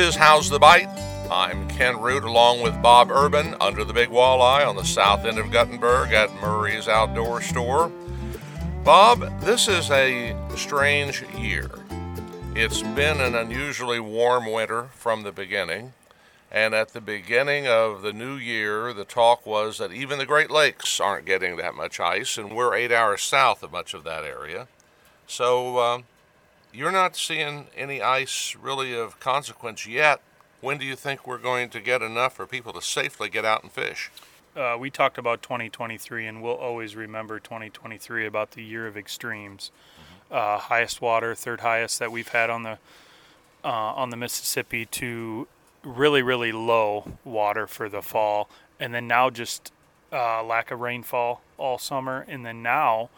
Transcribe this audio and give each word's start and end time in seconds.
is 0.00 0.16
How's 0.16 0.48
the 0.48 0.58
Bite? 0.58 0.88
I'm 1.30 1.68
Ken 1.68 2.00
Root 2.00 2.24
along 2.24 2.62
with 2.62 2.80
Bob 2.80 3.10
Urban 3.10 3.54
under 3.60 3.84
the 3.84 3.92
big 3.92 4.08
walleye 4.08 4.66
on 4.66 4.74
the 4.74 4.84
south 4.84 5.26
end 5.26 5.38
of 5.38 5.50
Guttenberg 5.50 6.12
at 6.12 6.32
Murray's 6.40 6.88
Outdoor 6.88 7.42
Store. 7.42 7.92
Bob, 8.82 9.20
this 9.42 9.68
is 9.68 9.90
a 9.90 10.34
strange 10.56 11.22
year. 11.36 11.68
It's 12.54 12.80
been 12.80 13.20
an 13.20 13.34
unusually 13.34 14.00
warm 14.00 14.50
winter 14.50 14.84
from 14.94 15.22
the 15.22 15.32
beginning, 15.32 15.92
and 16.50 16.74
at 16.74 16.94
the 16.94 17.02
beginning 17.02 17.66
of 17.66 18.00
the 18.00 18.14
new 18.14 18.36
year, 18.36 18.94
the 18.94 19.04
talk 19.04 19.44
was 19.44 19.76
that 19.78 19.92
even 19.92 20.18
the 20.18 20.24
Great 20.24 20.50
Lakes 20.50 20.98
aren't 20.98 21.26
getting 21.26 21.56
that 21.56 21.74
much 21.74 22.00
ice, 22.00 22.38
and 22.38 22.56
we're 22.56 22.74
eight 22.74 22.90
hours 22.90 23.20
south 23.20 23.62
of 23.62 23.70
much 23.70 23.92
of 23.92 24.04
that 24.04 24.24
area. 24.24 24.66
So, 25.26 25.76
uh, 25.76 25.98
you're 26.72 26.92
not 26.92 27.16
seeing 27.16 27.66
any 27.76 28.00
ice 28.00 28.56
really 28.60 28.94
of 28.94 29.18
consequence 29.20 29.86
yet. 29.86 30.20
When 30.60 30.78
do 30.78 30.84
you 30.84 30.96
think 30.96 31.26
we're 31.26 31.38
going 31.38 31.70
to 31.70 31.80
get 31.80 32.02
enough 32.02 32.34
for 32.34 32.46
people 32.46 32.72
to 32.74 32.82
safely 32.82 33.28
get 33.28 33.44
out 33.44 33.62
and 33.62 33.72
fish? 33.72 34.10
Uh, 34.54 34.76
we 34.78 34.90
talked 34.90 35.16
about 35.16 35.42
2023, 35.42 36.26
and 36.26 36.42
we'll 36.42 36.54
always 36.54 36.96
remember 36.96 37.38
2023 37.38 38.26
about 38.26 38.50
the 38.52 38.62
year 38.62 38.86
of 38.86 38.96
extremes. 38.96 39.70
Mm-hmm. 40.30 40.34
Uh, 40.34 40.58
highest 40.58 41.00
water, 41.00 41.34
third 41.34 41.60
highest 41.60 41.98
that 41.98 42.12
we've 42.12 42.28
had 42.28 42.50
on 42.50 42.62
the 42.64 42.78
uh, 43.62 43.68
on 43.68 44.10
the 44.10 44.16
Mississippi, 44.16 44.86
to 44.86 45.46
really 45.84 46.22
really 46.22 46.52
low 46.52 47.12
water 47.24 47.66
for 47.66 47.88
the 47.88 48.02
fall, 48.02 48.48
and 48.78 48.92
then 48.92 49.06
now 49.06 49.30
just 49.30 49.72
uh, 50.12 50.42
lack 50.42 50.70
of 50.70 50.80
rainfall 50.80 51.42
all 51.56 51.78
summer, 51.78 52.24
and 52.28 52.44
then 52.44 52.62
now 52.62 53.08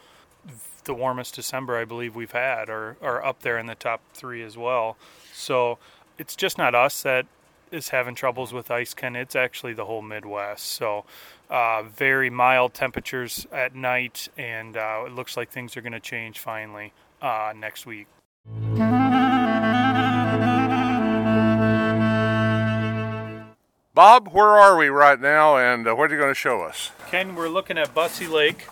the 0.84 0.94
warmest 0.94 1.34
December 1.34 1.76
I 1.76 1.84
believe 1.84 2.16
we've 2.16 2.32
had, 2.32 2.68
or 2.68 2.96
or 3.00 3.24
up 3.24 3.40
there 3.42 3.58
in 3.58 3.66
the 3.66 3.74
top 3.74 4.00
three 4.14 4.42
as 4.42 4.56
well. 4.56 4.96
So 5.32 5.78
it's 6.18 6.36
just 6.36 6.58
not 6.58 6.74
us 6.74 7.02
that 7.02 7.26
is 7.70 7.88
having 7.88 8.14
troubles 8.14 8.52
with 8.52 8.70
ice, 8.70 8.94
Ken. 8.94 9.16
It's 9.16 9.34
actually 9.34 9.72
the 9.72 9.86
whole 9.86 10.02
Midwest. 10.02 10.66
So 10.66 11.04
uh, 11.50 11.82
very 11.82 12.30
mild 12.30 12.74
temperatures 12.74 13.46
at 13.50 13.74
night, 13.74 14.28
and 14.36 14.76
uh, 14.76 15.04
it 15.06 15.12
looks 15.12 15.36
like 15.36 15.50
things 15.50 15.76
are 15.76 15.80
going 15.80 15.92
to 15.92 16.00
change 16.00 16.38
finally 16.38 16.92
uh, 17.20 17.52
next 17.56 17.86
week. 17.86 18.06
Bob, 23.94 24.28
where 24.32 24.48
are 24.48 24.76
we 24.76 24.88
right 24.88 25.20
now, 25.20 25.58
and 25.58 25.86
uh, 25.86 25.94
what 25.94 26.10
are 26.10 26.14
you 26.14 26.20
going 26.20 26.30
to 26.30 26.34
show 26.34 26.62
us? 26.62 26.90
Ken, 27.10 27.34
we're 27.34 27.48
looking 27.48 27.76
at 27.76 27.94
Busse 27.94 28.30
Lake 28.30 28.66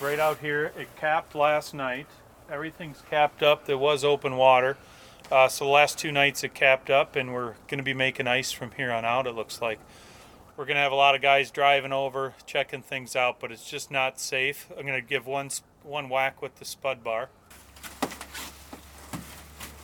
right 0.00 0.18
out 0.18 0.38
here. 0.38 0.72
It 0.78 0.94
capped 0.96 1.34
last 1.34 1.74
night. 1.74 2.06
Everything's 2.50 3.02
capped 3.10 3.42
up. 3.42 3.66
There 3.66 3.78
was 3.78 4.04
open 4.04 4.36
water. 4.36 4.76
Uh, 5.30 5.48
so 5.48 5.64
the 5.66 5.70
last 5.70 5.98
two 5.98 6.10
nights 6.10 6.42
it 6.42 6.54
capped 6.54 6.88
up, 6.88 7.14
and 7.14 7.34
we're 7.34 7.54
going 7.66 7.78
to 7.78 7.84
be 7.84 7.92
making 7.92 8.26
ice 8.26 8.50
from 8.50 8.70
here 8.72 8.90
on 8.90 9.04
out. 9.04 9.26
It 9.26 9.34
looks 9.34 9.60
like 9.60 9.78
we're 10.56 10.64
going 10.64 10.76
to 10.76 10.80
have 10.80 10.92
a 10.92 10.96
lot 10.96 11.14
of 11.14 11.20
guys 11.20 11.50
driving 11.50 11.92
over, 11.92 12.34
checking 12.46 12.80
things 12.80 13.14
out, 13.14 13.38
but 13.38 13.52
it's 13.52 13.68
just 13.68 13.90
not 13.90 14.18
safe. 14.18 14.68
I'm 14.70 14.86
going 14.86 15.00
to 15.00 15.06
give 15.06 15.26
one 15.26 15.50
one 15.82 16.08
whack 16.08 16.40
with 16.42 16.56
the 16.56 16.64
spud 16.64 17.04
bar. 17.04 17.28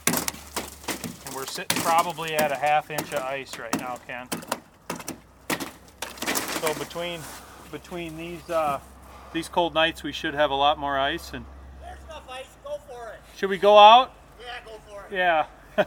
And 0.07 1.35
we're 1.35 1.47
sitting 1.47 1.81
probably 1.83 2.35
at 2.35 2.51
a 2.51 2.57
half 2.57 2.91
inch 2.91 3.13
of 3.13 3.23
ice 3.23 3.59
right 3.59 3.79
now, 3.79 3.99
Ken. 4.07 4.29
So 6.61 6.75
between 6.75 7.21
between 7.71 8.17
these 8.17 8.49
uh, 8.49 8.81
these 9.35 9.49
cold 9.49 9.75
nights, 9.75 10.03
we 10.03 10.13
should 10.13 10.33
have 10.33 10.51
a 10.51 10.55
lot 10.55 10.79
more 10.79 10.99
ice. 10.99 11.33
And 11.33 11.45
there's 11.83 12.03
enough 12.05 12.25
ice. 12.31 12.47
Go 12.65 12.79
for 12.89 13.09
it. 13.09 13.21
Should 13.37 13.51
we 13.51 13.59
go 13.59 13.77
out? 13.77 14.15
Yeah, 14.41 14.47
go 14.65 14.79
for 14.89 15.05
it. 15.11 15.15
Yeah. 15.15 15.47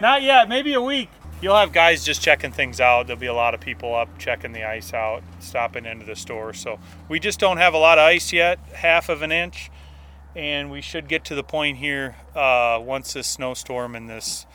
Not 0.00 0.22
yet. 0.22 0.48
Maybe 0.48 0.74
a 0.74 0.82
week. 0.82 1.08
You'll 1.40 1.56
have 1.56 1.72
guys 1.72 2.04
just 2.04 2.20
checking 2.20 2.50
things 2.50 2.80
out. 2.80 3.06
There'll 3.06 3.20
be 3.20 3.26
a 3.26 3.34
lot 3.34 3.54
of 3.54 3.60
people 3.60 3.94
up 3.94 4.08
checking 4.18 4.52
the 4.52 4.64
ice 4.64 4.92
out, 4.92 5.22
stopping 5.38 5.86
into 5.86 6.04
the 6.04 6.16
store. 6.16 6.52
So 6.52 6.80
we 7.08 7.20
just 7.20 7.38
don't 7.38 7.58
have 7.58 7.74
a 7.74 7.78
lot 7.78 7.96
of 7.98 8.02
ice 8.02 8.32
yet, 8.32 8.58
half 8.74 9.08
of 9.08 9.22
an 9.22 9.30
inch, 9.30 9.70
and 10.34 10.68
we 10.68 10.80
should 10.80 11.08
get 11.08 11.24
to 11.26 11.36
the 11.36 11.44
point 11.44 11.78
here 11.78 12.16
uh, 12.34 12.80
once 12.82 13.12
this 13.12 13.28
snowstorm 13.28 13.94
and 13.94 14.10
this 14.10 14.46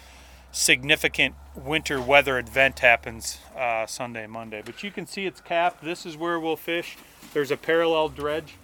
significant 0.53 1.35
winter 1.55 1.99
weather 1.99 2.39
event 2.39 2.79
happens 2.79 3.39
uh, 3.57 3.85
Sunday, 3.85 4.27
Monday. 4.27 4.61
But 4.63 4.83
you 4.83 4.91
can 4.91 5.05
see 5.05 5.25
it's 5.25 5.41
capped. 5.41 5.83
This 5.83 6.05
is 6.05 6.15
where 6.15 6.39
we'll 6.39 6.55
fish. 6.55 6.95
There's 7.33 7.51
a 7.51 7.57
parallel 7.57 8.07
dredge 8.09 8.55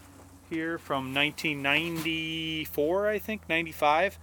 here 0.50 0.78
from 0.78 1.14
1994, 1.14 3.08
I 3.08 3.20
think, 3.20 3.42
95, 3.50 4.18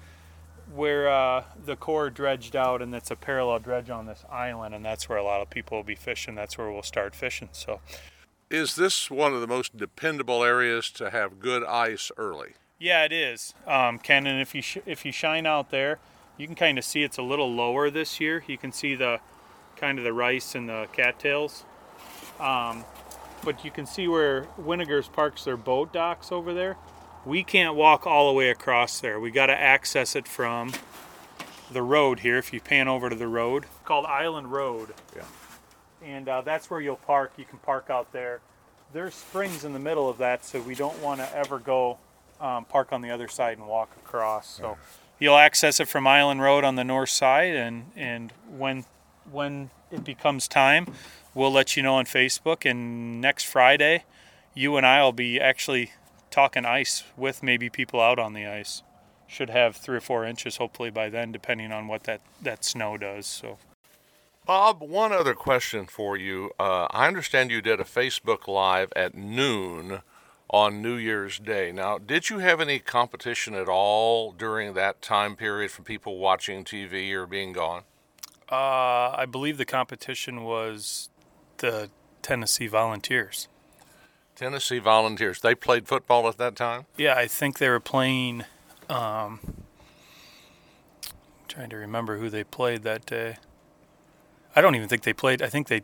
where 0.72 1.08
uh, 1.08 1.44
the 1.64 1.76
Corps 1.76 2.08
dredged 2.10 2.56
out, 2.56 2.80
and 2.80 2.94
it's 2.94 3.10
a 3.10 3.16
parallel 3.16 3.58
dredge 3.58 3.90
on 3.90 4.06
this 4.06 4.24
island, 4.30 4.74
and 4.74 4.84
that's 4.84 5.08
where 5.08 5.18
a 5.18 5.24
lot 5.24 5.42
of 5.42 5.50
people 5.50 5.76
will 5.76 5.84
be 5.84 5.94
fishing. 5.96 6.34
That's 6.34 6.56
where 6.56 6.70
we'll 6.70 6.82
start 6.82 7.14
fishing. 7.14 7.48
So, 7.52 7.80
is 8.48 8.76
this 8.76 9.10
one 9.10 9.34
of 9.34 9.40
the 9.40 9.46
most 9.46 9.76
dependable 9.76 10.44
areas 10.44 10.90
to 10.92 11.10
have 11.10 11.40
good 11.40 11.64
ice 11.64 12.12
early? 12.16 12.54
Yeah, 12.78 13.04
it 13.04 13.12
is, 13.12 13.54
um, 13.66 13.98
Ken. 13.98 14.26
And 14.26 14.40
if 14.40 14.54
you 14.54 14.62
sh- 14.62 14.78
if 14.86 15.04
you 15.04 15.12
shine 15.12 15.46
out 15.46 15.70
there, 15.70 15.98
you 16.38 16.46
can 16.46 16.56
kind 16.56 16.78
of 16.78 16.84
see 16.84 17.02
it's 17.02 17.18
a 17.18 17.22
little 17.22 17.52
lower 17.52 17.90
this 17.90 18.20
year. 18.20 18.44
You 18.46 18.58
can 18.58 18.72
see 18.72 18.94
the 18.94 19.20
kind 19.76 19.98
of 19.98 20.04
the 20.04 20.12
rice 20.12 20.54
and 20.54 20.68
the 20.68 20.88
cattails. 20.92 21.64
Um, 22.40 22.84
but 23.44 23.64
you 23.64 23.70
can 23.70 23.86
see 23.86 24.08
where 24.08 24.46
Winnegers 24.60 25.10
parks 25.10 25.44
their 25.44 25.56
boat 25.56 25.92
docks 25.92 26.32
over 26.32 26.52
there. 26.52 26.76
We 27.24 27.42
can't 27.42 27.74
walk 27.74 28.06
all 28.06 28.28
the 28.28 28.34
way 28.34 28.50
across 28.50 29.00
there. 29.00 29.18
We 29.18 29.30
got 29.30 29.46
to 29.46 29.58
access 29.58 30.14
it 30.14 30.28
from 30.28 30.72
the 31.70 31.82
road 31.82 32.20
here. 32.20 32.38
If 32.38 32.52
you 32.52 32.60
pan 32.60 32.88
over 32.88 33.10
to 33.10 33.16
the 33.16 33.28
road, 33.28 33.66
called 33.84 34.06
Island 34.06 34.52
Road. 34.52 34.94
Yeah. 35.14 35.22
And 36.04 36.28
uh, 36.28 36.42
that's 36.42 36.70
where 36.70 36.80
you'll 36.80 36.96
park. 36.96 37.32
You 37.36 37.44
can 37.44 37.58
park 37.58 37.90
out 37.90 38.12
there. 38.12 38.40
There's 38.92 39.14
springs 39.14 39.64
in 39.64 39.72
the 39.72 39.78
middle 39.78 40.08
of 40.08 40.18
that, 40.18 40.44
so 40.44 40.60
we 40.60 40.74
don't 40.74 41.00
want 41.02 41.20
to 41.20 41.36
ever 41.36 41.58
go 41.58 41.98
um, 42.40 42.64
park 42.66 42.92
on 42.92 43.00
the 43.00 43.10
other 43.10 43.26
side 43.26 43.58
and 43.58 43.66
walk 43.66 43.90
across. 43.96 44.48
So 44.48 44.70
yeah. 44.70 44.74
You'll 45.18 45.36
access 45.36 45.80
it 45.80 45.88
from 45.88 46.06
Island 46.06 46.42
Road 46.42 46.64
on 46.64 46.76
the 46.76 46.84
north 46.84 47.10
side, 47.10 47.54
and 47.54 47.90
and 47.96 48.32
when 48.50 48.84
when 49.30 49.70
it 49.90 50.04
becomes 50.04 50.48
time, 50.48 50.86
we'll 51.34 51.52
let 51.52 51.76
you 51.76 51.82
know 51.82 51.96
on 51.96 52.04
Facebook. 52.06 52.68
And 52.68 53.20
next 53.20 53.44
Friday, 53.44 54.04
you 54.54 54.76
and 54.76 54.86
I 54.86 55.02
will 55.02 55.12
be 55.12 55.40
actually 55.40 55.92
talking 56.30 56.64
ice 56.64 57.04
with 57.16 57.42
maybe 57.42 57.70
people 57.70 58.00
out 58.00 58.18
on 58.18 58.32
the 58.32 58.46
ice. 58.46 58.82
Should 59.28 59.50
have 59.50 59.76
three 59.76 59.96
or 59.96 60.00
four 60.00 60.24
inches 60.24 60.56
hopefully 60.56 60.90
by 60.90 61.08
then, 61.08 61.32
depending 61.32 61.72
on 61.72 61.88
what 61.88 62.04
that, 62.04 62.20
that 62.42 62.64
snow 62.64 62.96
does. 62.96 63.26
So. 63.26 63.58
Bob, 64.46 64.80
one 64.80 65.12
other 65.12 65.34
question 65.34 65.86
for 65.86 66.16
you. 66.16 66.52
Uh, 66.60 66.86
I 66.90 67.08
understand 67.08 67.50
you 67.50 67.60
did 67.60 67.80
a 67.80 67.84
Facebook 67.84 68.46
Live 68.46 68.92
at 68.94 69.16
noon 69.16 70.02
on 70.50 70.80
New 70.80 70.94
Year's 70.94 71.38
Day. 71.38 71.72
Now, 71.72 71.98
did 71.98 72.30
you 72.30 72.38
have 72.38 72.60
any 72.60 72.78
competition 72.78 73.54
at 73.54 73.68
all 73.68 74.32
during 74.32 74.74
that 74.74 75.02
time 75.02 75.36
period 75.36 75.70
from 75.70 75.84
people 75.84 76.18
watching 76.18 76.64
TV 76.64 77.12
or 77.12 77.26
being 77.26 77.52
gone? 77.52 77.82
Uh, 78.50 79.10
I 79.16 79.26
believe 79.28 79.58
the 79.58 79.64
competition 79.64 80.44
was 80.44 81.08
the 81.58 81.90
Tennessee 82.22 82.68
Volunteers. 82.68 83.48
Tennessee 84.36 84.78
Volunteers. 84.78 85.40
They 85.40 85.54
played 85.54 85.88
football 85.88 86.28
at 86.28 86.36
that 86.38 86.54
time. 86.54 86.86
Yeah, 86.96 87.14
I 87.16 87.26
think 87.26 87.58
they 87.58 87.68
were 87.68 87.80
playing. 87.80 88.44
Um, 88.88 89.40
trying 91.48 91.70
to 91.70 91.76
remember 91.76 92.18
who 92.18 92.30
they 92.30 92.44
played 92.44 92.82
that 92.82 93.06
day. 93.06 93.38
I 94.54 94.60
don't 94.60 94.74
even 94.74 94.88
think 94.88 95.02
they 95.02 95.12
played. 95.12 95.42
I 95.42 95.48
think 95.48 95.68
they, 95.68 95.82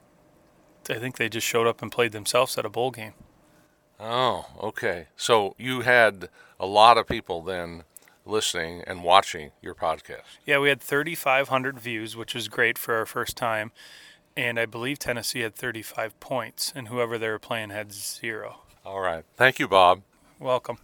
I 0.88 0.98
think 0.98 1.16
they 1.16 1.28
just 1.28 1.46
showed 1.46 1.66
up 1.66 1.82
and 1.82 1.90
played 1.90 2.12
themselves 2.12 2.56
at 2.58 2.64
a 2.64 2.68
bowl 2.68 2.90
game. 2.90 3.14
Oh, 4.02 4.46
okay. 4.60 5.06
So 5.16 5.54
you 5.58 5.82
had 5.82 6.28
a 6.58 6.66
lot 6.66 6.98
of 6.98 7.06
people 7.06 7.40
then 7.42 7.84
listening 8.26 8.82
and 8.86 9.04
watching 9.04 9.52
your 9.62 9.74
podcast. 9.74 10.38
Yeah, 10.44 10.58
we 10.58 10.68
had 10.68 10.80
3,500 10.80 11.78
views, 11.78 12.16
which 12.16 12.34
was 12.34 12.48
great 12.48 12.76
for 12.76 12.96
our 12.96 13.06
first 13.06 13.36
time 13.36 13.70
and 14.36 14.58
I 14.58 14.66
believe 14.66 14.98
Tennessee 14.98 15.40
had 15.40 15.54
35 15.54 16.18
points, 16.20 16.72
and 16.74 16.88
whoever 16.88 17.18
they 17.18 17.28
were 17.28 17.38
playing 17.38 17.70
had 17.70 17.92
zero. 17.92 18.60
All 18.84 19.00
right. 19.00 19.24
Thank 19.36 19.58
you, 19.58 19.68
Bob. 19.68 20.02
Welcome. 20.38 20.78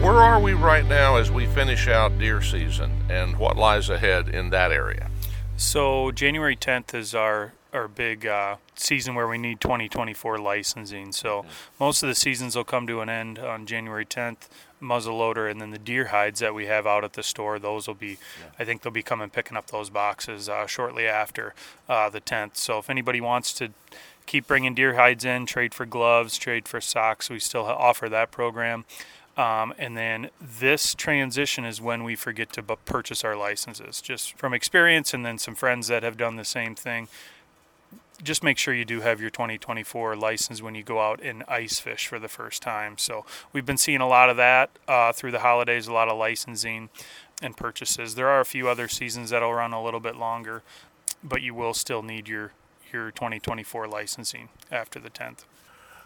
Where 0.00 0.14
are 0.14 0.40
we 0.40 0.52
right 0.52 0.84
now 0.84 1.16
as 1.16 1.30
we 1.30 1.46
finish 1.46 1.86
out 1.86 2.18
deer 2.18 2.42
season, 2.42 3.04
and 3.08 3.36
what 3.36 3.56
lies 3.56 3.88
ahead 3.88 4.28
in 4.28 4.50
that 4.50 4.72
area? 4.72 5.10
So, 5.62 6.10
January 6.10 6.56
10th 6.56 6.92
is 6.92 7.14
our 7.14 7.52
our 7.72 7.88
big 7.88 8.26
uh, 8.26 8.56
season 8.74 9.14
where 9.14 9.28
we 9.28 9.38
need 9.38 9.60
2024 9.60 10.38
licensing. 10.38 11.12
So 11.12 11.46
most 11.80 12.02
of 12.02 12.08
the 12.08 12.14
seasons 12.14 12.54
will 12.54 12.64
come 12.64 12.86
to 12.86 13.00
an 13.00 13.08
end 13.08 13.38
on 13.38 13.64
January 13.64 14.04
10th 14.04 14.48
muzzleloader, 14.82 15.50
and 15.50 15.60
then 15.60 15.70
the 15.70 15.78
deer 15.78 16.08
hides 16.08 16.40
that 16.40 16.52
we 16.54 16.66
have 16.66 16.86
out 16.86 17.04
at 17.04 17.14
the 17.14 17.22
store, 17.22 17.58
those 17.58 17.86
will 17.86 17.94
be, 17.94 18.08
yeah. 18.08 18.48
I 18.58 18.64
think 18.64 18.82
they'll 18.82 18.92
be 18.92 19.02
coming 19.02 19.30
picking 19.30 19.56
up 19.56 19.68
those 19.68 19.88
boxes 19.88 20.48
uh, 20.48 20.66
shortly 20.66 21.06
after 21.06 21.54
uh, 21.88 22.10
the 22.10 22.20
10th. 22.20 22.56
So 22.56 22.78
if 22.78 22.90
anybody 22.90 23.20
wants 23.20 23.54
to 23.54 23.70
keep 24.26 24.46
bringing 24.48 24.74
deer 24.74 24.94
hides 24.94 25.24
in, 25.24 25.46
trade 25.46 25.72
for 25.72 25.86
gloves, 25.86 26.36
trade 26.36 26.66
for 26.66 26.80
socks, 26.80 27.30
we 27.30 27.38
still 27.38 27.64
offer 27.64 28.08
that 28.08 28.32
program. 28.32 28.84
Um, 29.36 29.72
and 29.78 29.96
then 29.96 30.28
this 30.40 30.94
transition 30.94 31.64
is 31.64 31.80
when 31.80 32.04
we 32.04 32.16
forget 32.16 32.52
to 32.52 32.62
bu- 32.62 32.76
purchase 32.84 33.24
our 33.24 33.36
licenses, 33.36 34.02
just 34.02 34.36
from 34.36 34.52
experience, 34.52 35.14
and 35.14 35.24
then 35.24 35.38
some 35.38 35.54
friends 35.54 35.88
that 35.88 36.02
have 36.02 36.18
done 36.18 36.36
the 36.36 36.44
same 36.44 36.74
thing. 36.74 37.08
Just 38.22 38.44
make 38.44 38.58
sure 38.58 38.74
you 38.74 38.84
do 38.84 39.00
have 39.00 39.20
your 39.20 39.30
2024 39.30 40.14
license 40.16 40.62
when 40.62 40.74
you 40.74 40.82
go 40.82 41.00
out 41.00 41.20
and 41.22 41.42
ice 41.48 41.80
fish 41.80 42.06
for 42.06 42.18
the 42.18 42.28
first 42.28 42.62
time. 42.62 42.98
So 42.98 43.24
we've 43.52 43.66
been 43.66 43.78
seeing 43.78 44.00
a 44.00 44.08
lot 44.08 44.28
of 44.28 44.36
that 44.36 44.70
uh, 44.86 45.12
through 45.12 45.32
the 45.32 45.40
holidays, 45.40 45.88
a 45.88 45.92
lot 45.92 46.08
of 46.08 46.18
licensing 46.18 46.90
and 47.40 47.56
purchases. 47.56 48.14
There 48.14 48.28
are 48.28 48.40
a 48.40 48.44
few 48.44 48.68
other 48.68 48.86
seasons 48.86 49.30
that'll 49.30 49.52
run 49.52 49.72
a 49.72 49.82
little 49.82 49.98
bit 49.98 50.16
longer, 50.16 50.62
but 51.24 51.42
you 51.42 51.54
will 51.54 51.74
still 51.74 52.02
need 52.02 52.28
your 52.28 52.52
your 52.92 53.10
2024 53.10 53.88
licensing 53.88 54.50
after 54.70 55.00
the 55.00 55.08
10th. 55.08 55.44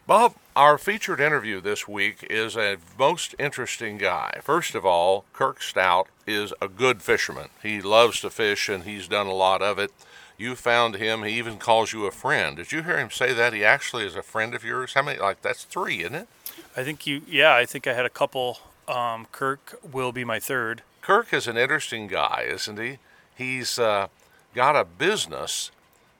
Bob, 0.06 0.36
our 0.54 0.78
featured 0.78 1.18
interview 1.18 1.60
this 1.60 1.88
week 1.88 2.24
is 2.30 2.56
a 2.56 2.76
most 2.96 3.34
interesting 3.40 3.98
guy. 3.98 4.38
First 4.40 4.76
of 4.76 4.86
all, 4.86 5.24
Kirk 5.32 5.60
Stout 5.60 6.06
is 6.28 6.54
a 6.62 6.68
good 6.68 7.02
fisherman. 7.02 7.48
He 7.60 7.82
loves 7.82 8.20
to 8.20 8.30
fish 8.30 8.68
and 8.68 8.84
he's 8.84 9.08
done 9.08 9.26
a 9.26 9.34
lot 9.34 9.62
of 9.62 9.80
it. 9.80 9.90
You 10.38 10.54
found 10.54 10.94
him, 10.94 11.24
he 11.24 11.36
even 11.38 11.58
calls 11.58 11.92
you 11.92 12.06
a 12.06 12.12
friend. 12.12 12.56
Did 12.56 12.70
you 12.70 12.84
hear 12.84 12.98
him 12.98 13.10
say 13.10 13.32
that? 13.32 13.52
He 13.52 13.64
actually 13.64 14.06
is 14.06 14.14
a 14.14 14.22
friend 14.22 14.54
of 14.54 14.62
yours? 14.62 14.94
How 14.94 15.02
many? 15.02 15.18
Like, 15.18 15.42
that's 15.42 15.64
three, 15.64 16.02
isn't 16.02 16.14
it? 16.14 16.28
I 16.76 16.84
think 16.84 17.04
you, 17.04 17.22
yeah, 17.26 17.56
I 17.56 17.66
think 17.66 17.88
I 17.88 17.94
had 17.94 18.06
a 18.06 18.10
couple. 18.10 18.60
Um, 18.86 19.26
Kirk 19.32 19.80
will 19.90 20.12
be 20.12 20.24
my 20.24 20.38
third. 20.38 20.82
Kirk 21.02 21.32
is 21.32 21.48
an 21.48 21.56
interesting 21.56 22.06
guy, 22.06 22.44
isn't 22.46 22.78
he? 22.78 22.98
He's 23.34 23.76
uh, 23.76 24.06
got 24.54 24.76
a 24.76 24.84
business 24.84 25.72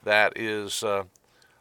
that 0.03 0.33
is 0.37 0.83
uh, 0.83 1.05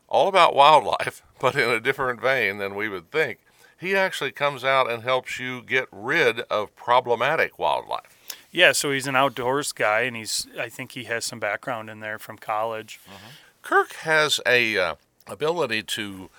all 0.09 0.27
about 0.27 0.55
wildlife, 0.55 1.21
but 1.39 1.55
in 1.55 1.69
a 1.69 1.79
different 1.79 2.21
vein 2.21 2.57
than 2.57 2.75
we 2.75 2.89
would 2.89 3.11
think. 3.11 3.39
He 3.77 3.95
actually 3.95 4.31
comes 4.31 4.63
out 4.63 4.89
and 4.89 5.03
helps 5.03 5.37
you 5.37 5.61
get 5.61 5.87
rid 5.91 6.39
of 6.41 6.75
problematic 6.75 7.59
wildlife. 7.59 8.15
Yeah, 8.51 8.71
so 8.71 8.91
he's 8.91 9.05
an 9.05 9.17
outdoors 9.17 9.73
guy, 9.73 10.01
and 10.01 10.15
he's 10.15 10.47
I 10.57 10.69
think 10.69 10.93
he 10.93 11.03
has 11.05 11.25
some 11.25 11.39
background 11.39 11.89
in 11.89 11.99
there 11.99 12.17
from 12.17 12.37
college. 12.37 13.01
Mm-hmm. 13.05 13.29
Kirk 13.61 13.93
has 13.95 14.39
a 14.45 14.77
uh, 14.77 14.95
ability 15.27 15.83
to 15.83 16.29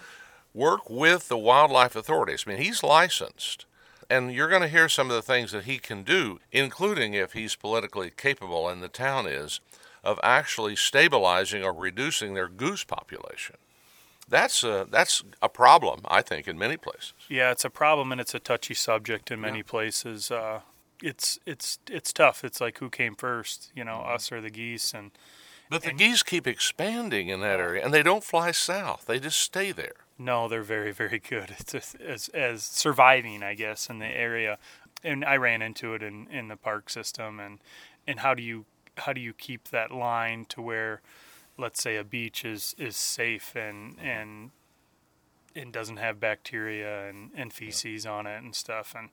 work 0.54 0.88
with 0.88 1.28
the 1.28 1.36
wildlife 1.36 1.94
authorities. 1.94 2.44
I 2.46 2.50
mean, 2.50 2.62
he's 2.62 2.82
licensed, 2.82 3.66
and 4.08 4.32
you're 4.32 4.48
going 4.48 4.62
to 4.62 4.68
hear 4.68 4.88
some 4.88 5.10
of 5.10 5.16
the 5.16 5.22
things 5.22 5.52
that 5.52 5.64
he 5.64 5.78
can 5.78 6.02
do, 6.02 6.40
including 6.50 7.12
if 7.12 7.34
he's 7.34 7.54
politically 7.54 8.10
capable, 8.16 8.66
and 8.66 8.82
the 8.82 8.88
town 8.88 9.26
is, 9.26 9.60
of 10.02 10.18
actually 10.22 10.76
stabilizing 10.76 11.62
or 11.62 11.72
reducing 11.72 12.32
their 12.32 12.48
goose 12.48 12.84
population. 12.84 13.56
That's 14.28 14.64
a, 14.64 14.86
that's 14.90 15.22
a 15.40 15.48
problem, 15.48 16.00
I 16.06 16.22
think, 16.22 16.48
in 16.48 16.58
many 16.58 16.76
places. 16.76 17.14
Yeah, 17.28 17.52
it's 17.52 17.64
a 17.64 17.70
problem, 17.70 18.10
and 18.12 18.20
it's 18.20 18.34
a 18.34 18.40
touchy 18.40 18.74
subject 18.74 19.30
in 19.30 19.40
many 19.40 19.58
yeah. 19.58 19.64
places. 19.66 20.30
Uh, 20.30 20.60
it's 21.02 21.38
it's 21.46 21.78
it's 21.90 22.12
tough. 22.12 22.44
It's 22.44 22.60
like 22.60 22.78
who 22.78 22.90
came 22.90 23.14
first, 23.14 23.70
you 23.74 23.84
know, 23.84 23.98
mm-hmm. 23.98 24.14
us 24.14 24.32
or 24.32 24.40
the 24.40 24.50
geese, 24.50 24.92
and 24.92 25.12
but 25.70 25.82
the 25.82 25.90
and, 25.90 25.98
geese 25.98 26.22
keep 26.22 26.46
expanding 26.46 27.28
in 27.28 27.40
that 27.40 27.60
area, 27.60 27.84
and 27.84 27.92
they 27.92 28.02
don't 28.02 28.24
fly 28.24 28.50
south; 28.50 29.06
they 29.06 29.20
just 29.20 29.40
stay 29.40 29.72
there. 29.72 30.06
No, 30.18 30.48
they're 30.48 30.62
very 30.62 30.92
very 30.92 31.18
good. 31.18 31.54
It's 31.58 31.94
as 31.94 32.28
as 32.30 32.64
surviving, 32.64 33.42
I 33.42 33.54
guess, 33.54 33.88
in 33.88 33.98
the 33.98 34.06
area. 34.06 34.58
And 35.04 35.24
I 35.24 35.36
ran 35.36 35.62
into 35.62 35.94
it 35.94 36.02
in 36.02 36.26
in 36.28 36.48
the 36.48 36.56
park 36.56 36.90
system, 36.90 37.38
and 37.38 37.60
and 38.06 38.20
how 38.20 38.34
do 38.34 38.42
you 38.42 38.64
how 38.98 39.12
do 39.12 39.20
you 39.20 39.32
keep 39.32 39.68
that 39.68 39.90
line 39.90 40.46
to 40.46 40.62
where, 40.62 41.00
let's 41.58 41.82
say, 41.82 41.96
a 41.96 42.04
beach 42.04 42.44
is 42.44 42.74
is 42.78 42.96
safe 42.96 43.54
and 43.56 43.96
and 44.00 44.50
and 45.54 45.72
doesn't 45.72 45.96
have 45.96 46.20
bacteria 46.20 47.08
and, 47.08 47.30
and 47.34 47.50
feces 47.50 48.04
yeah. 48.04 48.10
on 48.10 48.26
it 48.26 48.42
and 48.42 48.54
stuff. 48.54 48.94
And 48.96 49.08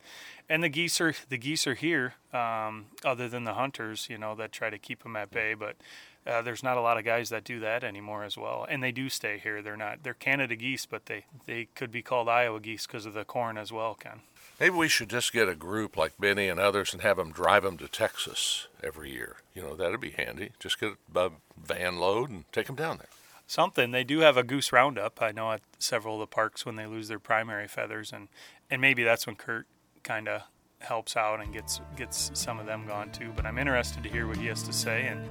and 0.49 0.63
the 0.63 0.69
geese 0.69 0.99
are 0.99 1.13
the 1.29 1.37
geese 1.37 1.65
are 1.67 1.75
here 1.75 2.15
um, 2.33 2.87
other 3.03 3.29
than 3.29 3.45
the 3.45 3.53
hunters 3.53 4.07
you 4.09 4.17
know 4.17 4.35
that 4.35 4.51
try 4.51 4.69
to 4.69 4.77
keep 4.77 5.03
them 5.03 5.15
at 5.15 5.31
bay. 5.31 5.53
But 5.53 5.77
uh, 6.25 6.41
there's 6.41 6.63
not 6.63 6.77
a 6.77 6.81
lot 6.81 6.97
of 6.97 7.03
guys 7.03 7.29
that 7.29 7.43
do 7.43 7.59
that 7.61 7.83
anymore 7.83 8.23
as 8.23 8.37
well. 8.37 8.65
And 8.69 8.81
they 8.81 8.91
do 8.91 9.09
stay 9.09 9.39
here. 9.41 9.61
They're 9.61 9.77
not 9.77 10.03
they're 10.03 10.13
Canada 10.13 10.55
geese 10.55 10.85
but 10.85 11.05
they 11.05 11.25
they 11.45 11.69
could 11.75 11.91
be 11.91 12.01
called 12.01 12.27
Iowa 12.27 12.59
geese 12.59 12.85
because 12.85 13.05
of 13.05 13.13
the 13.13 13.25
corn 13.25 13.57
as 13.57 13.71
well 13.71 13.95
Ken 13.95 14.21
maybe 14.63 14.75
we 14.75 14.87
should 14.87 15.09
just 15.09 15.33
get 15.33 15.49
a 15.49 15.55
group 15.55 15.97
like 15.97 16.13
Benny 16.17 16.47
and 16.47 16.59
others 16.59 16.93
and 16.93 17.01
have 17.01 17.17
them 17.17 17.31
drive 17.31 17.63
them 17.63 17.77
to 17.77 17.87
Texas 17.87 18.67
every 18.81 19.11
year 19.11 19.37
you 19.53 19.61
know 19.61 19.75
that'd 19.75 19.99
be 19.99 20.11
handy 20.11 20.51
just 20.59 20.79
get 20.79 20.93
a 21.15 21.31
van 21.61 21.97
load 21.97 22.29
and 22.29 22.45
take 22.51 22.67
them 22.67 22.75
down 22.75 22.97
there 22.97 23.07
something. 23.47 23.91
They 23.91 24.03
do 24.03 24.19
have 24.19 24.37
a 24.37 24.43
goose 24.43 24.71
roundup. 24.71 25.21
I 25.21 25.31
know 25.31 25.51
at 25.51 25.61
several 25.79 26.15
of 26.15 26.21
the 26.21 26.27
parks 26.27 26.65
when 26.65 26.75
they 26.75 26.85
lose 26.85 27.07
their 27.07 27.19
primary 27.19 27.67
feathers, 27.67 28.11
and 28.11 28.27
and 28.69 28.81
maybe 28.81 29.03
that's 29.03 29.27
when 29.27 29.35
Kurt 29.35 29.67
kind 30.03 30.27
of 30.27 30.41
helps 30.79 31.15
out 31.15 31.39
and 31.39 31.53
gets 31.53 31.79
gets 31.95 32.31
some 32.33 32.59
of 32.59 32.65
them 32.65 32.87
gone 32.87 33.11
too. 33.11 33.31
But 33.35 33.45
I'm 33.45 33.57
interested 33.57 34.03
to 34.03 34.09
hear 34.09 34.27
what 34.27 34.37
he 34.37 34.47
has 34.47 34.63
to 34.63 34.73
say. 34.73 35.07
And 35.07 35.29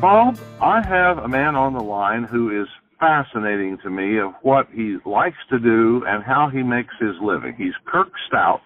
Bob, 0.00 0.38
I 0.60 0.82
have 0.82 1.18
a 1.18 1.28
man 1.28 1.56
on 1.56 1.72
the 1.72 1.82
line 1.82 2.24
who 2.24 2.62
is 2.62 2.68
fascinating 3.04 3.76
to 3.82 3.90
me 3.90 4.18
of 4.18 4.32
what 4.42 4.66
he 4.72 4.96
likes 5.04 5.36
to 5.50 5.58
do 5.58 6.02
and 6.06 6.24
how 6.24 6.48
he 6.50 6.62
makes 6.62 6.94
his 6.98 7.14
living. 7.22 7.54
He's 7.58 7.74
Kirk 7.86 8.08
Stout. 8.28 8.60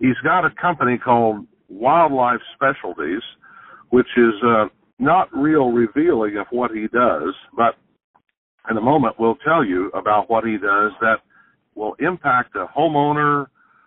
He's 0.00 0.16
got 0.24 0.44
a 0.44 0.50
company 0.50 0.96
called 0.96 1.46
Wildlife 1.68 2.40
Specialties 2.54 3.22
which 3.90 4.08
is 4.16 4.34
uh, 4.44 4.66
not 4.98 5.28
real 5.34 5.70
revealing 5.70 6.36
of 6.36 6.46
what 6.50 6.70
he 6.70 6.86
does, 6.88 7.34
but 7.56 7.74
in 8.70 8.76
a 8.76 8.80
moment 8.80 9.16
we'll 9.18 9.36
tell 9.36 9.64
you 9.64 9.90
about 9.94 10.28
what 10.28 10.44
he 10.44 10.58
does 10.58 10.92
that 11.00 11.16
will 11.74 11.94
impact 12.00 12.54
a 12.56 12.66
homeowner, 12.76 13.46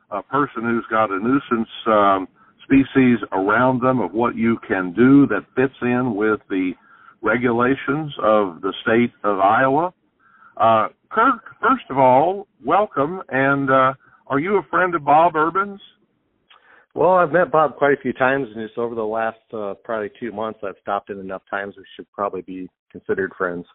a 0.10 0.24
person 0.24 0.64
who's 0.64 0.86
got 0.90 1.12
a 1.12 1.20
nuisance 1.20 1.70
um, 1.88 2.28
species 2.64 3.20
around 3.32 3.82
them 3.82 4.00
of 4.00 4.14
what 4.14 4.36
you 4.36 4.58
can 4.68 4.94
do 4.94 5.28
that 5.28 5.46
fits 5.56 5.76
in 5.82 6.16
with 6.16 6.40
the 6.50 6.72
regulations 7.22 8.14
of 8.22 8.62
the 8.62 8.74
state 8.82 9.12
of 9.24 9.40
Iowa. 9.40 9.94
Uh, 10.58 10.88
Kirk, 11.10 11.44
first 11.62 11.86
of 11.90 11.98
all, 11.98 12.48
welcome, 12.64 13.22
and 13.30 13.70
uh, 13.70 13.94
are 14.28 14.40
you 14.40 14.58
a 14.58 14.64
friend 14.70 14.96
of 14.96 15.04
Bob 15.04 15.36
Urban's? 15.36 15.82
Well, 16.94 17.12
I've 17.12 17.32
met 17.32 17.52
Bob 17.52 17.78
quite 17.78 17.94
a 17.98 18.02
few 18.02 18.14
times, 18.14 18.48
and 18.54 18.68
just 18.68 18.78
over 18.78 18.96
the 18.96 19.04
last 19.04 19.40
uh, 19.54 19.76
probably 19.84 20.10
two 20.20 20.32
months, 20.32 20.60
I've 20.64 20.76
stopped 20.82 21.10
in 21.10 21.20
enough 21.20 21.44
times 21.50 21.76
we 21.78 21.84
should 21.96 22.12
probably 22.12 22.42
be 22.42 22.70
considered 22.92 23.32
friends. 23.38 23.66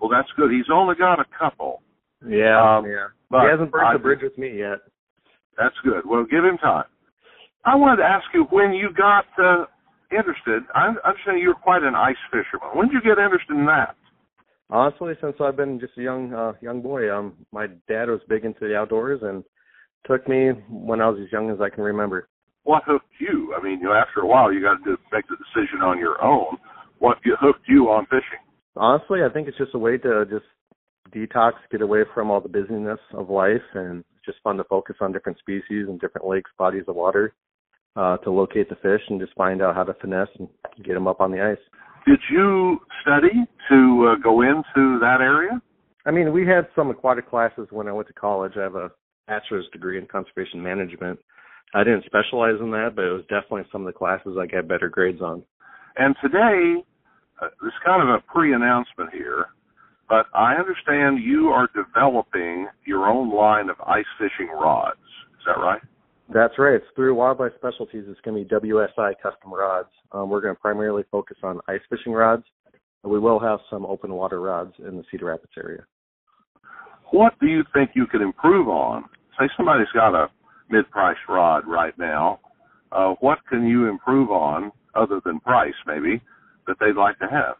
Well, 0.00 0.10
that's 0.10 0.28
good. 0.36 0.50
He's 0.50 0.70
only 0.72 0.94
got 0.96 1.20
a 1.20 1.24
couple. 1.38 1.82
Yeah, 2.26 2.78
um, 2.78 2.86
yeah. 2.86 3.08
But 3.30 3.42
he 3.42 3.50
hasn't 3.50 3.70
burned 3.70 3.88
I, 3.88 3.92
the 3.92 3.98
bridge 3.98 4.20
with 4.22 4.36
me 4.36 4.58
yet. 4.58 4.78
That's 5.56 5.74
good. 5.84 6.02
Well, 6.04 6.24
give 6.24 6.44
him 6.44 6.58
time. 6.58 6.84
I 7.64 7.74
wanted 7.74 8.02
to 8.02 8.08
ask 8.08 8.24
you 8.34 8.46
when 8.50 8.72
you 8.72 8.90
got 8.96 9.24
uh, 9.42 9.66
interested. 10.10 10.62
I 10.74 10.88
understand 10.88 11.40
you 11.40 11.48
were 11.48 11.54
quite 11.54 11.82
an 11.82 11.94
ice 11.94 12.16
fisherman. 12.30 12.76
When 12.76 12.88
did 12.88 13.02
you 13.04 13.14
get 13.14 13.22
interested 13.22 13.56
in 13.56 13.66
that? 13.66 13.96
Honestly, 14.68 15.14
since 15.20 15.36
I've 15.40 15.56
been 15.56 15.78
just 15.78 15.96
a 15.96 16.02
young 16.02 16.34
uh, 16.34 16.52
young 16.60 16.82
boy, 16.82 17.14
um, 17.14 17.34
my 17.52 17.66
dad 17.88 18.08
was 18.08 18.20
big 18.28 18.44
into 18.44 18.60
the 18.60 18.76
outdoors 18.76 19.20
and 19.22 19.44
took 20.06 20.28
me 20.28 20.50
when 20.68 21.00
I 21.00 21.08
was 21.08 21.20
as 21.22 21.30
young 21.30 21.50
as 21.50 21.60
I 21.60 21.70
can 21.70 21.84
remember 21.84 22.28
what 22.66 22.82
hooked 22.84 23.06
you? 23.20 23.54
I 23.56 23.62
mean, 23.62 23.78
you 23.78 23.86
know, 23.86 23.94
after 23.94 24.20
a 24.20 24.26
while, 24.26 24.52
you 24.52 24.60
got 24.60 24.82
to 24.84 24.96
make 25.12 25.24
the 25.28 25.36
decision 25.36 25.82
on 25.82 25.98
your 25.98 26.22
own. 26.22 26.58
What 26.98 27.18
hooked 27.24 27.68
you 27.68 27.84
on 27.84 28.06
fishing? 28.06 28.42
Honestly, 28.74 29.20
I 29.22 29.32
think 29.32 29.46
it's 29.46 29.56
just 29.56 29.74
a 29.74 29.78
way 29.78 29.96
to 29.98 30.26
just 30.28 30.44
detox, 31.14 31.52
get 31.70 31.80
away 31.80 32.00
from 32.12 32.30
all 32.30 32.40
the 32.40 32.48
busyness 32.48 32.98
of 33.14 33.30
life, 33.30 33.62
and 33.74 34.00
it's 34.00 34.26
just 34.26 34.38
fun 34.42 34.56
to 34.56 34.64
focus 34.64 34.96
on 35.00 35.12
different 35.12 35.38
species 35.38 35.86
and 35.88 36.00
different 36.00 36.26
lakes, 36.26 36.50
bodies 36.58 36.82
of 36.88 36.96
water, 36.96 37.34
uh, 37.96 38.16
to 38.18 38.30
locate 38.30 38.68
the 38.68 38.76
fish 38.76 39.00
and 39.08 39.20
just 39.20 39.34
find 39.34 39.62
out 39.62 39.74
how 39.74 39.84
to 39.84 39.94
finesse 39.94 40.28
and 40.38 40.48
get 40.84 40.94
them 40.94 41.06
up 41.06 41.20
on 41.20 41.30
the 41.30 41.42
ice. 41.42 41.58
Did 42.06 42.20
you 42.30 42.78
study 43.02 43.32
to 43.70 44.12
uh, 44.12 44.22
go 44.22 44.42
into 44.42 44.98
that 45.00 45.18
area? 45.20 45.60
I 46.04 46.12
mean, 46.12 46.32
we 46.32 46.46
had 46.46 46.68
some 46.76 46.90
aquatic 46.90 47.28
classes 47.28 47.66
when 47.70 47.88
I 47.88 47.92
went 47.92 48.06
to 48.08 48.14
college. 48.14 48.52
I 48.56 48.62
have 48.62 48.76
a 48.76 48.90
bachelor's 49.26 49.66
degree 49.72 49.98
in 49.98 50.06
conservation 50.06 50.62
management, 50.62 51.18
I 51.74 51.84
didn't 51.84 52.04
specialize 52.06 52.60
in 52.60 52.70
that, 52.70 52.92
but 52.94 53.04
it 53.04 53.12
was 53.12 53.22
definitely 53.22 53.64
some 53.72 53.86
of 53.86 53.92
the 53.92 53.98
classes 53.98 54.36
I 54.38 54.46
got 54.46 54.68
better 54.68 54.88
grades 54.88 55.20
on. 55.20 55.42
And 55.96 56.14
today, 56.22 56.84
uh, 57.42 57.48
it's 57.62 57.76
kind 57.84 58.02
of 58.02 58.08
a 58.08 58.22
pre-announcement 58.32 59.10
here, 59.12 59.46
but 60.08 60.26
I 60.34 60.54
understand 60.54 61.22
you 61.22 61.48
are 61.48 61.68
developing 61.74 62.68
your 62.86 63.06
own 63.06 63.34
line 63.34 63.68
of 63.68 63.76
ice 63.86 64.04
fishing 64.18 64.50
rods. 64.52 65.00
Is 65.38 65.44
that 65.46 65.60
right? 65.60 65.82
That's 66.32 66.54
right. 66.58 66.74
It's 66.74 66.86
through 66.96 67.14
Wildlife 67.14 67.52
Specialties. 67.56 68.04
It's 68.08 68.20
going 68.22 68.44
to 68.44 68.60
be 68.60 68.68
WSI 68.68 69.12
custom 69.22 69.52
rods. 69.52 69.88
Um, 70.12 70.28
we're 70.28 70.40
going 70.40 70.54
to 70.54 70.60
primarily 70.60 71.04
focus 71.10 71.36
on 71.42 71.60
ice 71.68 71.80
fishing 71.88 72.12
rods. 72.12 72.42
We 73.04 73.20
will 73.20 73.38
have 73.38 73.60
some 73.70 73.86
open 73.86 74.12
water 74.12 74.40
rods 74.40 74.74
in 74.78 74.96
the 74.96 75.04
Cedar 75.10 75.26
Rapids 75.26 75.52
area. 75.56 75.84
What 77.12 77.38
do 77.40 77.46
you 77.46 77.62
think 77.72 77.90
you 77.94 78.06
could 78.06 78.22
improve 78.22 78.68
on? 78.68 79.04
Say 79.38 79.46
somebody's 79.56 79.86
got 79.94 80.14
a 80.14 80.28
mid-price 80.68 81.16
rod 81.28 81.62
right 81.68 81.96
now. 81.98 82.40
Uh, 82.90 83.14
what 83.20 83.38
can 83.48 83.64
you 83.64 83.88
improve 83.88 84.30
on 84.30 84.72
other 84.96 85.20
than 85.24 85.38
price, 85.40 85.74
maybe, 85.86 86.20
that 86.66 86.76
they'd 86.80 86.96
like 86.96 87.18
to 87.20 87.28
have? 87.30 87.54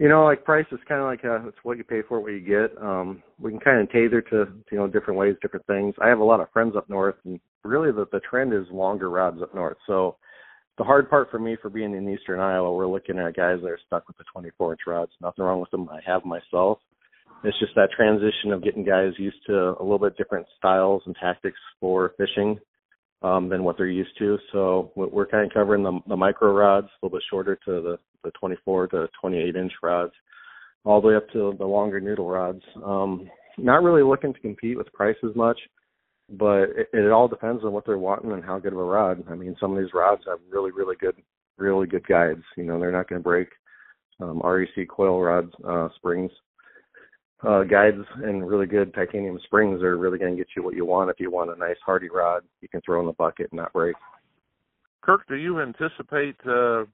You 0.00 0.08
know, 0.08 0.24
like 0.24 0.44
price 0.44 0.64
is 0.72 0.80
kind 0.88 1.02
of 1.02 1.06
like 1.06 1.26
uh 1.26 1.46
it's 1.46 1.58
what 1.62 1.76
you 1.76 1.84
pay 1.84 2.00
for, 2.08 2.20
what 2.20 2.32
you 2.32 2.40
get. 2.40 2.74
Um, 2.82 3.22
we 3.38 3.50
can 3.50 3.60
kind 3.60 3.82
of 3.82 3.92
tailor 3.92 4.22
to 4.22 4.46
you 4.72 4.78
know 4.78 4.86
different 4.86 5.20
ways, 5.20 5.36
different 5.42 5.66
things. 5.66 5.94
I 6.00 6.08
have 6.08 6.20
a 6.20 6.24
lot 6.24 6.40
of 6.40 6.50
friends 6.54 6.74
up 6.74 6.88
north, 6.88 7.16
and 7.26 7.38
really 7.64 7.92
the 7.92 8.06
the 8.10 8.20
trend 8.20 8.54
is 8.54 8.64
longer 8.72 9.10
rods 9.10 9.42
up 9.42 9.54
north. 9.54 9.76
So 9.86 10.16
the 10.78 10.84
hard 10.84 11.10
part 11.10 11.30
for 11.30 11.38
me 11.38 11.54
for 11.60 11.68
being 11.68 11.94
in 11.94 12.08
eastern 12.08 12.40
Iowa, 12.40 12.74
we're 12.74 12.86
looking 12.86 13.18
at 13.18 13.36
guys 13.36 13.58
that 13.60 13.68
are 13.68 13.78
stuck 13.86 14.08
with 14.08 14.16
the 14.16 14.24
24 14.32 14.72
inch 14.72 14.80
rods. 14.86 15.12
Nothing 15.20 15.44
wrong 15.44 15.60
with 15.60 15.70
them. 15.70 15.86
I 15.90 16.00
have 16.10 16.24
myself. 16.24 16.78
It's 17.44 17.58
just 17.58 17.74
that 17.74 17.90
transition 17.94 18.54
of 18.54 18.64
getting 18.64 18.86
guys 18.86 19.12
used 19.18 19.44
to 19.48 19.76
a 19.78 19.82
little 19.82 19.98
bit 19.98 20.16
different 20.16 20.46
styles 20.56 21.02
and 21.04 21.14
tactics 21.20 21.60
for 21.78 22.14
fishing 22.16 22.58
um, 23.22 23.48
than 23.48 23.64
what 23.64 23.76
they're 23.76 23.86
used 23.86 24.16
to. 24.18 24.38
So 24.52 24.92
we're 24.94 25.26
kind 25.26 25.46
of 25.46 25.52
covering 25.52 25.82
the, 25.82 25.98
the 26.08 26.16
micro 26.16 26.52
rods, 26.52 26.86
a 26.86 27.06
little 27.06 27.18
bit 27.18 27.24
shorter 27.30 27.56
to 27.66 27.82
the, 27.82 27.98
the 28.24 28.30
24 28.38 28.88
to 28.88 29.08
28 29.20 29.56
inch 29.56 29.72
rods, 29.82 30.12
all 30.84 31.00
the 31.00 31.08
way 31.08 31.16
up 31.16 31.28
to 31.32 31.54
the 31.58 31.66
longer 31.66 32.00
noodle 32.00 32.28
rods. 32.28 32.62
Um, 32.84 33.28
not 33.58 33.82
really 33.82 34.02
looking 34.02 34.32
to 34.32 34.40
compete 34.40 34.78
with 34.78 34.92
price 34.92 35.16
as 35.28 35.34
much 35.36 35.58
but 36.30 36.70
it, 36.76 36.88
it 36.92 37.10
all 37.10 37.28
depends 37.28 37.64
on 37.64 37.72
what 37.72 37.84
they're 37.84 37.98
wanting 37.98 38.32
and 38.32 38.44
how 38.44 38.58
good 38.58 38.72
of 38.72 38.78
a 38.78 38.84
rod. 38.84 39.24
I 39.28 39.34
mean, 39.34 39.56
some 39.60 39.76
of 39.76 39.82
these 39.82 39.92
rods 39.92 40.22
have 40.28 40.38
really, 40.50 40.70
really 40.70 40.96
good, 40.96 41.16
really 41.58 41.86
good 41.86 42.06
guides. 42.06 42.42
You 42.56 42.64
know, 42.64 42.78
they're 42.78 42.92
not 42.92 43.08
going 43.08 43.20
to 43.20 43.24
break. 43.24 43.48
Um, 44.20 44.40
REC 44.44 44.86
coil 44.88 45.20
rods, 45.20 45.50
uh, 45.66 45.88
springs, 45.96 46.30
uh, 47.46 47.62
guides, 47.62 48.04
and 48.22 48.46
really 48.46 48.66
good 48.66 48.92
titanium 48.94 49.38
springs 49.44 49.82
are 49.82 49.96
really 49.96 50.18
going 50.18 50.32
to 50.32 50.36
get 50.36 50.48
you 50.56 50.62
what 50.62 50.74
you 50.74 50.84
want. 50.84 51.10
If 51.10 51.20
you 51.20 51.30
want 51.30 51.50
a 51.50 51.56
nice 51.56 51.76
hardy 51.84 52.08
rod, 52.08 52.42
you 52.60 52.68
can 52.68 52.80
throw 52.82 53.00
in 53.00 53.06
the 53.06 53.12
bucket 53.12 53.50
and 53.50 53.58
not 53.58 53.72
break. 53.72 53.96
Kirk, 55.02 55.26
do 55.28 55.36
you 55.36 55.60
anticipate 55.60 56.36
uh, 56.46 56.84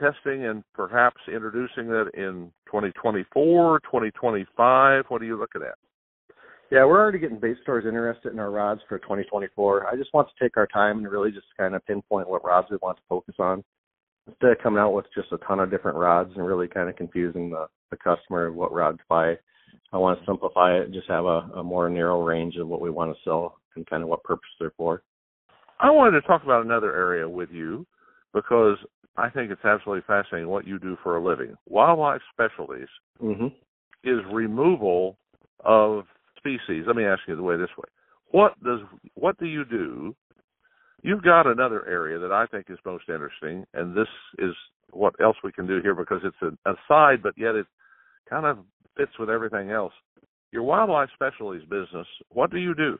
testing 0.00 0.46
and 0.46 0.64
perhaps 0.74 1.20
introducing 1.32 1.86
that 1.88 2.10
in 2.14 2.50
2024, 2.66 3.80
2025? 3.80 5.04
What 5.08 5.22
are 5.22 5.24
you 5.24 5.38
looking 5.38 5.62
at? 5.62 5.76
Yeah, 6.70 6.84
we're 6.84 7.00
already 7.00 7.18
getting 7.18 7.38
bait 7.38 7.56
stores 7.62 7.86
interested 7.86 8.32
in 8.32 8.38
our 8.38 8.50
rods 8.50 8.80
for 8.88 8.98
2024. 8.98 9.86
I 9.86 9.96
just 9.96 10.12
want 10.12 10.28
to 10.28 10.44
take 10.44 10.56
our 10.56 10.66
time 10.66 10.98
and 10.98 11.10
really 11.10 11.30
just 11.30 11.46
kind 11.56 11.74
of 11.74 11.86
pinpoint 11.86 12.28
what 12.28 12.44
rods 12.44 12.68
we 12.70 12.76
want 12.82 12.98
to 12.98 13.02
focus 13.08 13.36
on 13.38 13.64
instead 14.26 14.50
of 14.50 14.58
coming 14.58 14.78
out 14.78 14.92
with 14.92 15.06
just 15.14 15.32
a 15.32 15.38
ton 15.38 15.60
of 15.60 15.70
different 15.70 15.96
rods 15.96 16.30
and 16.36 16.46
really 16.46 16.68
kind 16.68 16.90
of 16.90 16.96
confusing 16.96 17.48
the, 17.48 17.66
the 17.90 17.96
customer 17.96 18.46
of 18.46 18.54
what 18.54 18.72
rod 18.72 18.98
to 18.98 19.04
buy. 19.08 19.34
I 19.92 19.98
want 19.98 20.18
to 20.18 20.26
simplify 20.26 20.76
it, 20.76 20.92
just 20.92 21.08
have 21.08 21.24
a, 21.24 21.48
a 21.56 21.62
more 21.62 21.88
narrow 21.88 22.22
range 22.22 22.56
of 22.56 22.68
what 22.68 22.80
we 22.80 22.90
want 22.90 23.14
to 23.14 23.22
sell 23.24 23.56
and 23.74 23.86
kind 23.86 24.02
of 24.02 24.08
what 24.08 24.22
purpose 24.22 24.48
they're 24.58 24.72
for. 24.76 25.02
I 25.80 25.90
wanted 25.90 26.20
to 26.20 26.26
talk 26.26 26.42
about 26.42 26.64
another 26.64 26.94
area 26.94 27.28
with 27.28 27.50
you 27.50 27.86
because 28.34 28.76
I 29.16 29.30
think 29.30 29.50
it's 29.50 29.64
absolutely 29.64 30.04
fascinating 30.06 30.48
what 30.48 30.66
you 30.66 30.78
do 30.78 30.96
for 31.02 31.16
a 31.16 31.24
living. 31.24 31.54
Wildlife 31.68 32.20
Specialties 32.32 32.88
mm-hmm. 33.22 33.46
is 34.04 34.18
removal 34.32 35.16
of 35.64 36.04
species. 36.36 36.84
Let 36.86 36.96
me 36.96 37.04
ask 37.04 37.20
you 37.26 37.36
the 37.36 37.42
way 37.42 37.56
this 37.56 37.68
way: 37.76 37.88
what 38.30 38.52
does 38.62 38.80
what 39.14 39.38
do 39.38 39.46
you 39.46 39.64
do? 39.64 40.14
You've 41.02 41.22
got 41.22 41.46
another 41.46 41.86
area 41.86 42.18
that 42.18 42.32
I 42.32 42.46
think 42.46 42.66
is 42.68 42.78
most 42.84 43.08
interesting, 43.08 43.64
and 43.74 43.96
this 43.96 44.08
is 44.38 44.54
what 44.90 45.14
else 45.22 45.36
we 45.44 45.52
can 45.52 45.66
do 45.66 45.80
here 45.80 45.94
because 45.94 46.20
it's 46.24 46.36
an 46.40 46.58
aside, 46.66 47.22
but 47.22 47.34
yet 47.36 47.54
it 47.54 47.66
kind 48.28 48.46
of 48.46 48.58
fits 48.98 49.12
with 49.18 49.30
everything 49.30 49.70
else. 49.70 49.92
Your 50.52 50.62
wildlife 50.62 51.08
specialties 51.14 51.62
business. 51.68 52.06
What 52.30 52.50
do 52.50 52.58
you 52.58 52.74
do? 52.74 52.98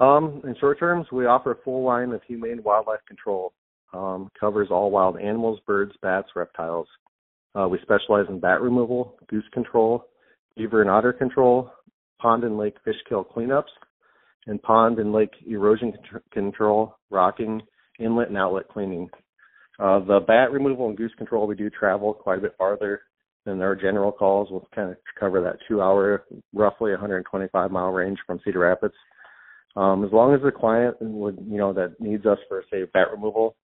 Um, 0.00 0.40
in 0.44 0.54
short 0.60 0.78
terms, 0.78 1.06
we 1.10 1.26
offer 1.26 1.52
a 1.52 1.62
full 1.64 1.84
line 1.84 2.12
of 2.12 2.22
humane 2.26 2.62
wildlife 2.62 3.04
control. 3.06 3.52
Um, 3.92 4.30
covers 4.38 4.68
all 4.70 4.90
wild 4.90 5.18
animals, 5.18 5.60
birds, 5.66 5.92
bats, 6.00 6.28
reptiles. 6.34 6.86
Uh, 7.54 7.68
we 7.68 7.78
specialize 7.82 8.26
in 8.28 8.40
bat 8.40 8.62
removal, 8.62 9.16
goose 9.28 9.44
control, 9.52 10.06
beaver 10.56 10.80
and 10.80 10.90
otter 10.90 11.12
control, 11.12 11.70
pond 12.18 12.44
and 12.44 12.56
lake 12.56 12.76
fish 12.84 12.96
kill 13.08 13.24
cleanups, 13.24 13.64
and 14.46 14.62
pond 14.62 14.98
and 14.98 15.12
lake 15.12 15.32
erosion 15.46 15.92
control, 16.32 16.96
rocking, 17.10 17.60
inlet 17.98 18.28
and 18.28 18.38
outlet 18.38 18.68
cleaning. 18.68 19.10
Uh, 19.78 19.98
the 20.00 20.20
bat 20.26 20.50
removal 20.50 20.88
and 20.88 20.96
goose 20.96 21.12
control, 21.18 21.46
we 21.46 21.54
do 21.54 21.68
travel 21.68 22.14
quite 22.14 22.38
a 22.38 22.42
bit 22.42 22.54
farther 22.56 23.02
than 23.44 23.60
our 23.60 23.74
general 23.74 24.12
calls. 24.12 24.48
We'll 24.50 24.68
kind 24.74 24.90
of 24.90 24.96
cover 25.18 25.40
that 25.42 25.58
two 25.68 25.80
hour, 25.80 26.24
roughly 26.52 26.90
125 26.90 27.70
mile 27.70 27.90
range 27.90 28.18
from 28.26 28.40
Cedar 28.44 28.60
Rapids. 28.60 28.94
Um, 29.74 30.04
as 30.04 30.12
long 30.12 30.34
as 30.34 30.42
the 30.42 30.52
client 30.52 30.96
would, 31.00 31.38
you 31.48 31.56
know, 31.56 31.72
that 31.72 31.98
needs 31.98 32.26
us 32.26 32.38
for 32.48 32.62
say 32.70 32.84
bat 32.92 33.10
removal 33.10 33.56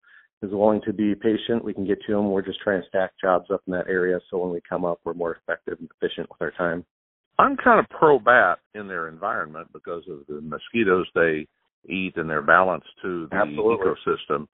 is 0.43 0.53
willing 0.53 0.81
to 0.87 0.93
be 0.93 1.15
patient, 1.15 1.65
we 1.65 1.75
can 1.75 1.87
get 1.87 1.99
to 2.07 2.13
them. 2.13 2.31
We're 2.31 2.43
just 2.43 2.61
trying 2.61 2.81
to 2.81 2.89
stack 2.89 3.11
jobs 3.21 3.51
up 3.53 3.63
in 3.67 3.73
that 3.73 3.89
area 3.89 4.21
so 4.31 4.39
when 4.39 4.53
we 4.53 4.61
come 4.69 4.85
up, 4.85 5.01
we're 5.05 5.15
more 5.15 5.37
effective 5.37 5.79
and 5.81 5.89
efficient 6.01 6.29
with 6.31 6.41
our 6.41 6.53
time. 6.53 6.85
I'm 7.39 7.57
kind 7.57 7.79
of 7.79 7.89
pro 7.91 8.19
bat 8.19 8.59
in 8.75 8.89
their 8.89 9.09
environment 9.09 9.69
because 9.73 10.03
of 10.09 10.27
the 10.29 10.41
mosquitoes 10.41 11.07
they 11.15 11.47
eat 11.89 12.17
and 12.17 12.29
their 12.29 12.43
balance 12.43 12.85
to 13.03 13.29
the 13.31 13.37
Absolutely. 13.37 13.87
ecosystem. 13.87 14.47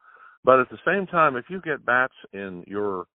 But 0.45 0.61
at 0.61 0.69
the 0.71 0.79
same 0.87 1.07
time, 1.07 1.37
if 1.37 1.47
you 1.49 1.61
get 1.63 1.87
bats 1.87 2.15
in 2.33 2.65
your 2.67 3.07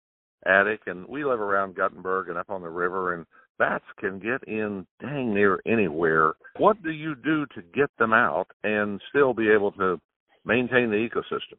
attic, 0.46 0.82
and 0.88 1.08
we 1.08 1.24
live 1.24 1.40
around 1.40 1.76
Guttenberg 1.76 2.30
and 2.30 2.38
up 2.38 2.50
on 2.50 2.62
the 2.62 2.70
river, 2.70 3.14
and 3.14 3.26
bats 3.58 3.86
can 4.00 4.20
get 4.20 4.44
in 4.48 4.86
dang 5.02 5.34
near 5.34 5.60
anywhere. 5.66 6.34
What 6.58 6.82
do 6.84 6.92
you 6.92 7.16
do 7.16 7.46
to 7.56 7.62
get 7.74 7.90
them 7.98 8.14
out 8.14 8.48
and 8.64 9.02
still 9.10 9.34
be 9.34 9.50
able 9.50 9.72
to 9.74 10.00
maintain 10.46 10.90
the 10.90 11.08
ecosystem? 11.08 11.58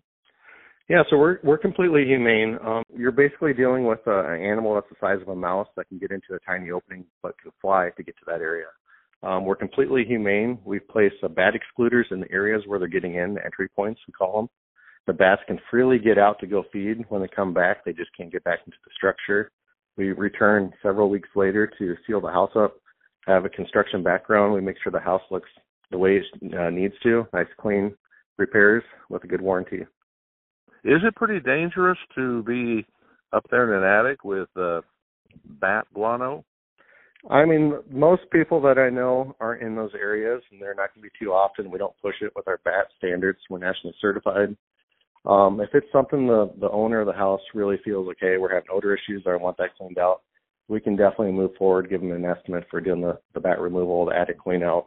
Yeah, 0.89 1.03
so 1.09 1.17
we're 1.17 1.39
we're 1.45 1.59
completely 1.59 2.05
humane. 2.05 2.59
Um, 2.67 2.83
you're 2.93 3.13
basically 3.13 3.55
dealing 3.55 3.87
with 3.87 4.01
a, 4.07 4.33
an 4.33 4.43
animal 4.43 4.75
that's 4.75 4.89
the 4.91 4.97
size 5.01 5.23
of 5.23 5.29
a 5.29 5.37
mouse 5.37 5.69
that 5.77 5.89
can 5.89 5.99
get 5.99 6.11
into 6.11 6.35
a 6.35 6.39
tiny 6.41 6.73
opening 6.73 7.05
but 7.23 7.39
can 7.41 7.53
fly 7.61 7.91
to 7.97 8.03
get 8.03 8.17
to 8.17 8.25
that 8.27 8.41
area. 8.41 8.67
Um, 9.23 9.45
we're 9.45 9.55
completely 9.55 10.05
humane. 10.05 10.59
We 10.65 10.81
place 10.81 11.13
uh, 11.23 11.29
bat 11.29 11.53
excluders 11.55 12.11
in 12.11 12.21
the 12.21 12.33
areas 12.33 12.63
where 12.67 12.79
they're 12.79 12.89
getting 12.89 13.15
in, 13.15 13.39
entry 13.45 13.69
points 13.69 14.01
we 14.09 14.13
call 14.13 14.37
them. 14.37 14.49
The 15.07 15.13
bats 15.13 15.43
can 15.47 15.59
freely 15.71 15.99
get 15.99 16.19
out 16.19 16.39
to 16.41 16.47
go 16.47 16.65
feed. 16.73 17.05
When 17.09 17.23
they 17.23 17.29
come 17.29 17.53
back, 17.53 17.85
they 17.85 17.93
just 17.93 18.11
can't 18.17 18.33
get 18.33 18.45
back 18.45 18.61
into 18.67 18.79
the 18.85 18.91
structure. 18.95 19.51
We 19.97 20.13
return 20.13 20.73
several 20.83 21.11
weeks 21.11 21.29
later 21.35 21.71
to 21.79 21.97
seal 22.07 22.21
the 22.21 22.31
house 22.31 22.53
up, 22.55 22.77
have 23.27 23.45
a 23.45 23.51
construction 23.51 24.03
background. 24.03 24.55
We 24.55 24.61
make 24.61 24.77
sure 24.83 24.93
the 24.93 25.01
house 25.01 25.23
looks 25.31 25.49
the 25.91 25.99
way 25.99 26.19
it 26.19 26.55
uh, 26.57 26.71
needs 26.71 26.95
to, 27.03 27.27
nice, 27.33 27.47
clean 27.61 27.95
repairs 28.39 28.85
with 29.09 29.25
a 29.25 29.27
good 29.27 29.41
warranty. 29.41 29.83
Is 30.85 31.01
it 31.05 31.17
pretty 31.17 31.41
dangerous 31.41 31.99
to 32.15 32.43
be 32.45 32.87
up 33.33 33.45
there 33.51 33.75
in 33.75 33.83
an 33.83 33.89
attic 33.89 34.25
with 34.25 34.49
uh, 34.57 34.81
bat 35.45 35.87
guano? 35.93 36.45
I 37.29 37.45
mean, 37.45 37.75
most 37.91 38.23
people 38.33 38.63
that 38.63 38.79
I 38.79 38.89
know 38.89 39.37
aren't 39.41 39.63
in 39.63 39.77
those 39.77 39.91
areas, 39.95 40.43
and 40.51 40.61
they're 40.61 40.75
not 40.75 40.95
going 40.95 41.03
to 41.05 41.11
be 41.11 41.11
too 41.23 41.33
often. 41.33 41.71
We 41.71 41.79
don't 41.79 41.93
push 42.01 42.15
it 42.23 42.33
with 42.35 42.49
our 42.49 42.61
bat 42.65 42.87
standards. 42.97 43.41
We're 43.51 43.59
nationally 43.59 43.95
certified. 44.01 44.57
Um, 45.27 45.61
if 45.61 45.69
it's 45.75 45.87
something 45.93 46.27
the 46.27 46.51
the 46.61 46.71
owner 46.71 47.01
of 47.01 47.07
the 47.07 47.13
house 47.13 47.41
really 47.55 47.77
feels 47.85 48.09
okay, 48.09 48.39
we're 48.39 48.55
having 48.55 48.71
odor 48.73 48.95
issues, 48.97 49.23
or 49.27 49.35
I 49.35 49.43
want 49.43 49.57
that 49.59 49.77
cleaned 49.77 49.99
out, 49.99 50.23
we 50.69 50.81
can 50.81 50.97
definitely 50.97 51.33
move 51.33 51.51
forward, 51.59 51.91
give 51.91 52.01
them 52.01 52.13
an 52.13 52.25
estimate 52.25 52.65
for 52.71 52.81
doing 52.81 53.03
the, 53.03 53.19
the 53.35 53.41
bat 53.41 53.61
removal, 53.61 54.07
the 54.07 54.17
attic 54.17 54.39
clean 54.39 54.63
out, 54.63 54.87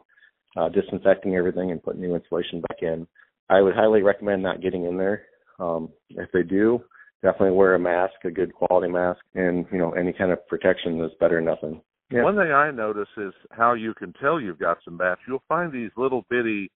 uh, 0.56 0.68
disinfecting 0.68 1.36
everything, 1.36 1.70
and 1.70 1.82
putting 1.82 2.00
new 2.00 2.14
insulation 2.14 2.60
back 2.62 2.78
in. 2.82 3.06
I 3.48 3.60
would 3.60 3.74
highly 3.74 4.02
recommend 4.02 4.42
not 4.42 4.62
getting 4.62 4.86
in 4.86 4.96
there 4.96 5.22
um, 5.60 5.90
if 6.10 6.30
they 6.32 6.42
do, 6.42 6.82
definitely 7.22 7.56
wear 7.56 7.74
a 7.74 7.78
mask, 7.78 8.14
a 8.24 8.30
good 8.30 8.52
quality 8.54 8.90
mask, 8.90 9.20
and 9.34 9.66
you 9.70 9.78
know 9.78 9.92
any 9.92 10.12
kind 10.12 10.32
of 10.32 10.46
protection 10.48 11.00
is 11.04 11.12
better 11.20 11.36
than 11.36 11.44
nothing. 11.44 11.80
Yeah. 12.10 12.22
One 12.22 12.36
thing 12.36 12.52
I 12.52 12.70
notice 12.70 13.08
is 13.16 13.32
how 13.50 13.74
you 13.74 13.94
can 13.94 14.12
tell 14.14 14.40
you've 14.40 14.58
got 14.58 14.78
some 14.84 14.98
bats. 14.98 15.20
You'll 15.26 15.42
find 15.48 15.72
these 15.72 15.90
little 15.96 16.24
bitty 16.28 16.70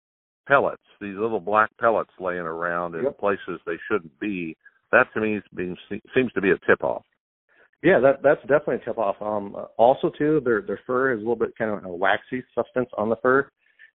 pellets, 0.47 0.81
these 1.01 1.15
little 1.17 1.39
black 1.39 1.69
pellets 1.79 2.11
laying 2.19 2.39
around 2.39 2.95
in 2.95 3.03
yep. 3.03 3.19
places 3.19 3.59
they 3.65 3.77
shouldn't 3.89 4.17
be. 4.19 4.55
That 4.91 5.07
to 5.13 5.21
me 5.21 5.41
being, 5.55 5.75
seems 6.15 6.31
to 6.33 6.41
be 6.41 6.51
a 6.51 6.57
tip 6.67 6.83
off. 6.83 7.03
Yeah, 7.83 7.99
that 7.99 8.23
that's 8.23 8.41
definitely 8.41 8.75
a 8.77 8.85
tip 8.85 8.97
off. 8.97 9.15
Um, 9.21 9.55
also 9.77 10.11
too, 10.17 10.41
their 10.43 10.61
their 10.61 10.79
fur 10.87 11.13
is 11.13 11.17
a 11.17 11.19
little 11.19 11.35
bit 11.35 11.55
kind 11.57 11.71
of 11.71 11.83
a 11.85 11.95
waxy 11.95 12.43
substance 12.55 12.89
on 12.97 13.09
the 13.09 13.17
fur, 13.21 13.49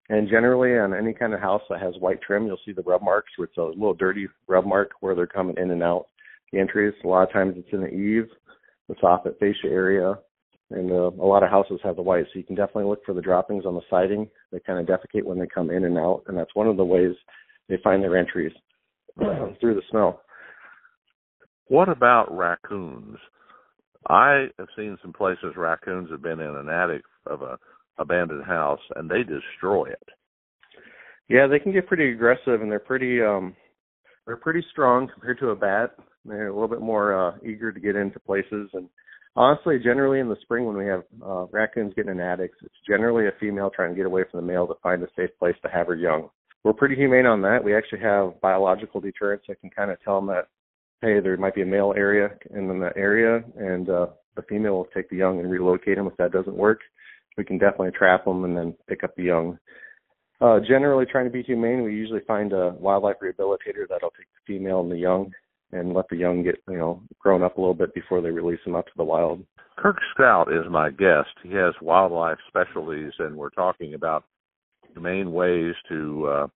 and 0.10 0.30
generally, 0.30 0.78
on 0.78 0.94
any 0.94 1.14
kind 1.14 1.34
of 1.34 1.40
house 1.40 1.62
that 1.70 1.82
has 1.82 1.96
white 2.00 2.22
trim, 2.22 2.46
you'll 2.46 2.60
see 2.66 2.74
the 2.74 2.84
rub 2.84 3.02
marks 3.02 3.32
where 3.38 3.46
it's 3.46 3.58
a 3.58 3.64
little 3.64 3.94
dirty 3.94 4.28
rub 4.48 4.66
mark 4.66 4.92
where 5.00 5.16
they're 5.16 5.26
coming 5.26 5.56
in 5.58 5.72
and 5.72 5.82
out 5.82 6.06
the 6.52 6.60
entries. 6.60 6.94
A 7.04 7.08
lot 7.08 7.24
of 7.24 7.34
times 7.34 7.56
it's 7.58 7.74
in 7.74 7.82
the 7.82 7.88
eaves, 7.88 8.30
the 8.88 8.96
soffit 8.96 9.40
fascia 9.40 9.68
area, 9.68 10.20
and 10.74 10.92
uh, 10.92 11.12
a 11.22 11.28
lot 11.28 11.44
of 11.44 11.50
houses 11.50 11.80
have 11.84 11.96
the 11.96 12.02
white. 12.02 12.26
So 12.26 12.40
you 12.40 12.44
can 12.44 12.56
definitely 12.56 12.86
look 12.86 13.04
for 13.06 13.14
the 13.14 13.22
droppings 13.22 13.66
on 13.66 13.76
the 13.76 13.82
siding. 13.90 14.30
They 14.52 14.60
kind 14.60 14.80
of 14.80 14.86
defecate 14.86 15.24
when 15.24 15.40
they 15.40 15.48
come 15.48 15.70
in 15.70 15.86
and 15.86 15.98
out, 15.98 16.24
and 16.28 16.38
that's 16.38 16.56
one 16.56 16.68
of 16.68 16.78
the 16.78 16.86
ways 16.86 17.14
they 17.70 17.78
find 17.84 18.04
their 18.04 18.18
entries 18.18 18.52
through 19.18 19.76
the 19.76 19.82
smell. 19.90 20.22
What 21.68 21.88
about 21.88 22.36
raccoons? 22.36 23.18
I 24.10 24.48
have 24.58 24.68
seen 24.76 24.98
some 25.02 25.14
places 25.14 25.54
raccoons 25.56 26.10
have 26.12 26.22
been 26.22 26.40
in 26.40 26.56
an 26.56 26.70
attic 26.70 27.04
of 27.26 27.42
a 27.42 27.58
abandoned 27.98 28.44
house 28.44 28.80
and 28.96 29.10
they 29.10 29.24
destroy 29.24 29.86
it. 29.86 30.10
Yeah, 31.30 31.48
they 31.48 31.60
can 31.60 31.72
get 31.72 31.88
pretty 31.88 32.12
aggressive 32.12 32.62
and 32.62 32.72
they're 32.72 32.80
pretty 32.80 33.22
um 33.22 33.56
they're 34.26 34.38
pretty 34.38 34.66
strong 34.72 35.08
compared 35.14 35.40
to 35.40 35.50
a 35.50 35.56
bat. 35.56 35.92
They're 36.26 36.48
a 36.48 36.54
little 36.54 36.68
bit 36.68 36.82
more 36.82 37.30
uh 37.30 37.38
eager 37.46 37.72
to 37.72 37.80
get 37.80 37.96
into 37.96 38.20
places 38.20 38.70
and 38.74 38.90
Honestly, 39.36 39.80
generally 39.80 40.20
in 40.20 40.28
the 40.28 40.36
spring 40.42 40.66
when 40.66 40.76
we 40.76 40.86
have 40.86 41.04
uh, 41.26 41.46
raccoons 41.52 41.94
getting 41.96 42.12
in 42.12 42.20
attics, 42.20 42.58
it's 42.64 42.76
generally 42.86 43.28
a 43.28 43.40
female 43.40 43.70
trying 43.74 43.92
to 43.92 43.96
get 43.96 44.06
away 44.06 44.24
from 44.30 44.42
the 44.42 44.46
male 44.46 44.68
to 44.68 44.74
find 44.84 45.02
a 45.02 45.08
safe 45.16 45.30
place 45.40 45.56
to 45.62 45.70
have 45.70 45.88
her 45.88 45.96
young. 45.96 46.30
We're 46.64 46.74
pretty 46.74 46.96
humane 46.96 47.26
on 47.26 47.42
that. 47.44 47.64
We 47.64 47.76
actually 47.76 48.02
have 48.02 48.40
biological 48.42 49.00
deterrents 49.00 49.46
that 49.48 49.62
can 49.62 49.70
kind 49.70 49.90
of 49.90 50.02
tell 50.04 50.16
them 50.20 50.28
that, 50.28 50.48
hey, 51.02 51.22
there 51.22 51.38
might 51.38 51.56
be 51.56 51.62
a 51.62 51.66
male 51.66 51.94
area 51.96 52.32
in 52.54 52.68
the 52.68 52.92
area, 52.96 53.42
and 53.58 53.90
uh, 53.90 54.08
the 54.36 54.44
female 54.44 54.74
will 54.74 54.88
take 54.94 55.10
the 55.10 55.16
young 55.16 55.40
and 55.40 55.50
relocate 55.50 55.96
them 55.96 56.08
if 56.08 56.18
that 56.18 56.34
doesn't 56.34 56.56
work. 56.56 56.82
We 57.38 57.46
can 57.46 57.58
definitely 57.58 57.92
trap 57.92 58.26
them 58.26 58.44
and 58.44 58.56
then 58.56 58.76
pick 58.88 59.04
up 59.04 59.16
the 59.16 59.24
young. 59.24 59.58
Uh, 60.42 60.60
generally, 60.60 61.06
trying 61.06 61.26
to 61.26 61.32
be 61.32 61.42
humane, 61.42 61.84
we 61.84 61.94
usually 61.94 62.22
find 62.28 62.52
a 62.52 62.76
wildlife 62.80 63.16
rehabilitator 63.24 63.88
that'll 63.88 64.12
take 64.12 64.28
the 64.28 64.54
female 64.54 64.82
and 64.82 64.92
the 64.92 64.98
young 64.98 65.32
and 65.72 65.94
let 65.94 66.08
the 66.10 66.18
young 66.18 66.44
get 66.44 66.62
you 66.70 66.78
know 66.78 67.02
grown 67.20 67.44
up 67.44 67.58
a 67.58 67.62
little 67.62 67.74
bit 67.74 67.94
before 67.94 68.22
they 68.22 68.30
release 68.30 68.60
them 68.66 68.76
out 68.76 68.86
to 68.86 68.92
the 68.98 69.04
wild. 69.04 69.44
Kirk 69.78 69.98
Stout 70.14 70.52
is 70.52 70.70
my 70.70 70.90
guest. 70.90 71.30
He 71.44 71.54
has 71.54 71.74
wildlife 71.82 72.38
specialties, 72.48 73.14
and 73.20 73.36
we're 73.36 73.50
talking 73.50 73.94
about 73.94 74.26
the 74.94 75.02
main 75.02 75.32
ways 75.32 75.74
to 75.90 76.28
uh, 76.28 76.48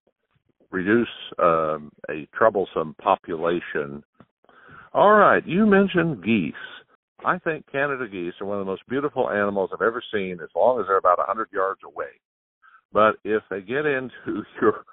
reduce 0.72 1.08
um, 1.40 1.92
a 2.10 2.28
troublesome 2.36 2.96
population. 3.02 4.04
All 4.94 5.14
right, 5.14 5.46
you 5.46 5.66
mentioned 5.66 6.24
geese. 6.24 6.54
I 7.26 7.40
think 7.40 7.66
Canada 7.72 8.08
geese 8.08 8.34
are 8.40 8.46
one 8.46 8.60
of 8.60 8.66
the 8.66 8.72
most 8.72 8.88
beautiful 8.88 9.30
animals 9.30 9.72
I've 9.74 9.82
ever 9.82 10.04
seen, 10.14 10.38
as 10.44 10.50
long 10.56 10.80
as 10.80 10.86
they're 10.88 10.98
about 10.98 11.18
100 11.18 11.50
yards 11.52 11.82
away. 11.84 12.20
But 12.94 13.16
if 13.24 13.42
they 13.50 13.62
get 13.62 13.86
into 13.86 14.44
your 14.62 14.84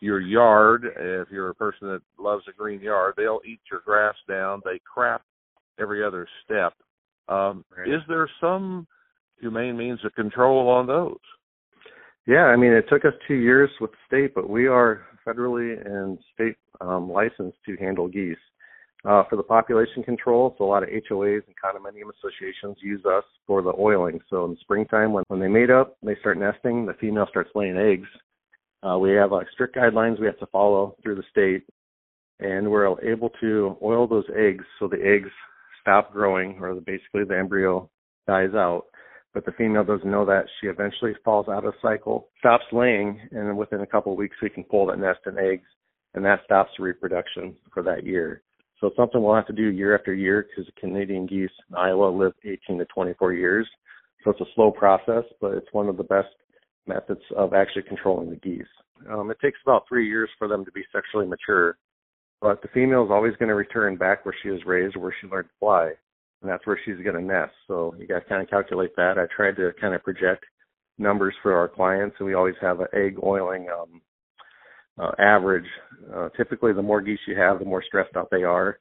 your 0.00 0.20
yard, 0.20 0.84
if 0.84 1.28
you're 1.30 1.50
a 1.50 1.54
person 1.54 1.88
that 1.88 2.02
loves 2.18 2.44
a 2.48 2.52
green 2.52 2.80
yard, 2.80 3.14
they'll 3.16 3.40
eat 3.46 3.60
your 3.70 3.80
grass 3.80 4.14
down. 4.28 4.60
They 4.64 4.80
crap 4.92 5.22
every 5.80 6.04
other 6.04 6.28
step. 6.44 6.74
Um, 7.28 7.64
right. 7.76 7.88
Is 7.88 8.02
there 8.08 8.28
some 8.40 8.86
humane 9.40 9.76
means 9.76 10.00
of 10.04 10.14
control 10.14 10.68
on 10.68 10.86
those? 10.86 11.18
Yeah, 12.26 12.44
I 12.44 12.56
mean, 12.56 12.72
it 12.72 12.86
took 12.88 13.04
us 13.04 13.12
two 13.28 13.34
years 13.34 13.70
with 13.80 13.92
the 13.92 13.96
state, 14.06 14.34
but 14.34 14.50
we 14.50 14.66
are 14.66 15.06
federally 15.26 15.84
and 15.84 16.18
state 16.34 16.56
um, 16.80 17.10
licensed 17.10 17.58
to 17.66 17.76
handle 17.76 18.08
geese. 18.08 18.36
Uh, 19.04 19.22
for 19.30 19.36
the 19.36 19.42
population 19.42 20.02
control, 20.02 20.56
so 20.58 20.64
a 20.64 20.66
lot 20.66 20.82
of 20.82 20.88
HOAs 20.88 21.42
and 21.46 21.54
condominium 21.54 22.10
associations 22.18 22.76
use 22.82 23.04
us 23.04 23.22
for 23.46 23.62
the 23.62 23.72
oiling. 23.78 24.18
So 24.28 24.44
in 24.46 24.52
the 24.52 24.56
springtime, 24.62 25.12
when, 25.12 25.22
when 25.28 25.38
they 25.38 25.46
mate 25.46 25.70
up, 25.70 25.96
they 26.02 26.16
start 26.18 26.38
nesting, 26.38 26.86
the 26.86 26.94
female 26.94 27.26
starts 27.30 27.50
laying 27.54 27.76
eggs. 27.76 28.08
Uh, 28.82 28.98
we 28.98 29.12
have 29.12 29.32
uh, 29.32 29.40
strict 29.52 29.76
guidelines 29.76 30.20
we 30.20 30.26
have 30.26 30.38
to 30.38 30.46
follow 30.46 30.96
through 31.02 31.16
the 31.16 31.22
state, 31.30 31.64
and 32.40 32.70
we're 32.70 33.00
able 33.00 33.30
to 33.40 33.76
oil 33.82 34.06
those 34.06 34.26
eggs 34.36 34.64
so 34.78 34.86
the 34.86 35.02
eggs 35.02 35.30
stop 35.80 36.12
growing, 36.12 36.58
or 36.60 36.74
the, 36.74 36.80
basically 36.80 37.24
the 37.24 37.36
embryo 37.36 37.88
dies 38.26 38.54
out. 38.54 38.84
But 39.32 39.44
the 39.44 39.52
female 39.52 39.84
doesn't 39.84 40.10
know 40.10 40.24
that. 40.24 40.46
She 40.60 40.66
eventually 40.66 41.12
falls 41.24 41.46
out 41.48 41.64
of 41.64 41.74
cycle, 41.82 42.28
stops 42.38 42.64
laying, 42.72 43.20
and 43.32 43.56
within 43.56 43.82
a 43.82 43.86
couple 43.86 44.12
of 44.12 44.18
weeks 44.18 44.36
we 44.42 44.50
can 44.50 44.64
pull 44.64 44.86
that 44.86 44.98
nest 44.98 45.20
and 45.26 45.38
eggs, 45.38 45.66
and 46.14 46.24
that 46.24 46.40
stops 46.44 46.70
reproduction 46.78 47.54
for 47.72 47.82
that 47.82 48.04
year. 48.04 48.42
So 48.80 48.88
it's 48.88 48.96
something 48.96 49.22
we'll 49.22 49.34
have 49.34 49.46
to 49.46 49.52
do 49.52 49.70
year 49.70 49.96
after 49.96 50.14
year 50.14 50.46
because 50.48 50.70
Canadian 50.78 51.26
geese 51.26 51.50
in 51.70 51.76
Iowa 51.76 52.08
live 52.08 52.32
18 52.44 52.78
to 52.78 52.84
24 52.86 53.32
years. 53.32 53.66
So 54.22 54.30
it's 54.30 54.40
a 54.40 54.52
slow 54.54 54.70
process, 54.70 55.24
but 55.40 55.52
it's 55.52 55.72
one 55.72 55.88
of 55.88 55.96
the 55.96 56.02
best 56.02 56.28
methods 56.86 57.20
of 57.36 57.54
actually 57.54 57.82
controlling 57.82 58.30
the 58.30 58.36
geese. 58.36 58.62
Um, 59.10 59.30
it 59.30 59.38
takes 59.42 59.58
about 59.64 59.84
three 59.88 60.08
years 60.08 60.30
for 60.38 60.48
them 60.48 60.64
to 60.64 60.72
be 60.72 60.82
sexually 60.92 61.26
mature, 61.26 61.76
but 62.40 62.62
the 62.62 62.68
female 62.68 63.04
is 63.04 63.10
always 63.10 63.36
going 63.36 63.48
to 63.48 63.54
return 63.54 63.96
back 63.96 64.24
where 64.24 64.34
she 64.42 64.50
was 64.50 64.60
raised, 64.66 64.96
where 64.96 65.14
she 65.20 65.26
learned 65.26 65.48
to 65.48 65.58
fly, 65.58 65.92
and 66.42 66.50
that's 66.50 66.66
where 66.66 66.78
she's 66.84 67.02
going 67.04 67.16
to 67.16 67.22
nest. 67.22 67.52
So 67.66 67.94
you 67.98 68.06
got 68.06 68.20
to 68.20 68.28
kind 68.28 68.42
of 68.42 68.50
calculate 68.50 68.94
that. 68.96 69.18
I 69.18 69.26
tried 69.34 69.56
to 69.56 69.72
kind 69.80 69.94
of 69.94 70.02
project 70.02 70.44
numbers 70.98 71.34
for 71.42 71.54
our 71.54 71.68
clients, 71.68 72.16
and 72.18 72.26
we 72.26 72.34
always 72.34 72.54
have 72.60 72.80
an 72.80 72.86
egg 72.94 73.16
oiling 73.22 73.68
um, 73.68 74.00
uh, 74.98 75.12
average. 75.18 75.66
Uh, 76.14 76.28
typically, 76.36 76.72
the 76.72 76.82
more 76.82 77.00
geese 77.00 77.18
you 77.26 77.36
have, 77.36 77.58
the 77.58 77.64
more 77.64 77.82
stressed 77.86 78.16
out 78.16 78.28
they 78.30 78.44
are, 78.44 78.78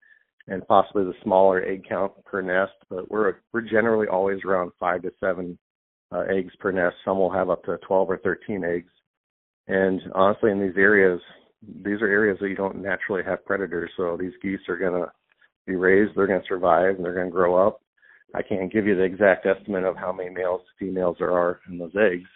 and 0.47 0.65
possibly 0.67 1.03
the 1.03 1.13
smaller 1.23 1.63
egg 1.63 1.85
count 1.87 2.11
per 2.25 2.41
nest. 2.41 2.73
But 2.89 3.09
we're 3.11 3.35
we're 3.53 3.61
generally 3.61 4.07
always 4.07 4.39
around 4.45 4.71
five 4.79 5.01
to 5.01 5.11
seven 5.19 5.57
uh, 6.11 6.23
eggs 6.29 6.53
per 6.59 6.71
nest. 6.71 6.95
Some 7.03 7.19
will 7.19 7.31
have 7.31 7.49
up 7.49 7.63
to 7.63 7.77
12 7.87 8.09
or 8.09 8.17
13 8.17 8.63
eggs. 8.63 8.91
And 9.67 10.01
honestly, 10.13 10.51
in 10.51 10.61
these 10.61 10.77
areas, 10.77 11.19
these 11.83 12.01
are 12.01 12.07
areas 12.07 12.37
that 12.39 12.49
you 12.49 12.55
don't 12.55 12.81
naturally 12.81 13.23
have 13.23 13.45
predators. 13.45 13.89
So 13.97 14.17
these 14.19 14.33
geese 14.41 14.59
are 14.69 14.77
going 14.77 15.01
to 15.01 15.11
be 15.65 15.75
raised, 15.75 16.15
they're 16.15 16.27
going 16.27 16.41
to 16.41 16.47
survive, 16.47 16.95
and 16.95 17.03
they're 17.03 17.15
going 17.15 17.27
to 17.27 17.31
grow 17.31 17.67
up. 17.67 17.81
I 18.33 18.41
can't 18.41 18.71
give 18.71 18.85
you 18.85 18.95
the 18.95 19.03
exact 19.03 19.45
estimate 19.45 19.83
of 19.83 19.95
how 19.95 20.11
many 20.11 20.29
males, 20.29 20.61
females 20.77 21.15
there 21.19 21.31
are 21.31 21.59
in 21.69 21.77
those 21.77 21.95
eggs, 21.95 22.27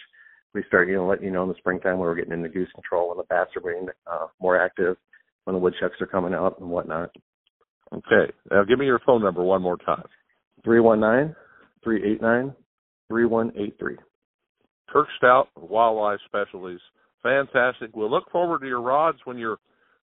We 0.54 0.64
start, 0.68 0.88
you 0.88 0.96
know, 0.96 1.08
letting 1.08 1.26
you 1.26 1.32
know 1.32 1.44
in 1.44 1.50
the 1.50 1.56
springtime 1.58 1.98
when 1.98 2.08
we're 2.08 2.16
getting 2.16 2.32
into 2.32 2.48
goose 2.50 2.72
control, 2.74 3.10
when 3.10 3.18
the 3.18 3.24
bats 3.24 3.52
are 3.56 3.62
being 3.62 3.88
uh, 4.06 4.28
more 4.40 4.60
active, 4.60 4.96
when 5.48 5.54
the 5.54 5.62
woodchucks 5.62 6.02
are 6.02 6.08
coming 6.08 6.34
out 6.34 6.60
and 6.60 6.70
whatnot. 6.70 7.10
Okay. 7.94 8.34
Now 8.52 8.66
give 8.66 8.80
me 8.80 8.86
your 8.86 9.00
phone 9.06 9.24
number 9.24 9.42
one 9.42 9.62
more 9.62 9.78
time. 9.78 10.04
Three 10.66 10.82
one 10.82 11.00
nine 11.00 11.34
three 11.86 12.04
eight 12.04 12.22
nine 12.22 12.54
three 13.08 13.26
one 13.26 13.54
eight 13.58 13.78
three. 13.80 13.96
Kirk 14.90 15.08
Stout, 15.18 15.48
Wildlife 15.56 16.20
Specialties. 16.26 16.82
Fantastic. 17.24 17.96
We'll 17.96 18.12
look 18.12 18.30
forward 18.30 18.60
to 18.60 18.68
your 18.68 18.82
rods 18.82 19.20
when 19.24 19.38
you're 19.38 19.60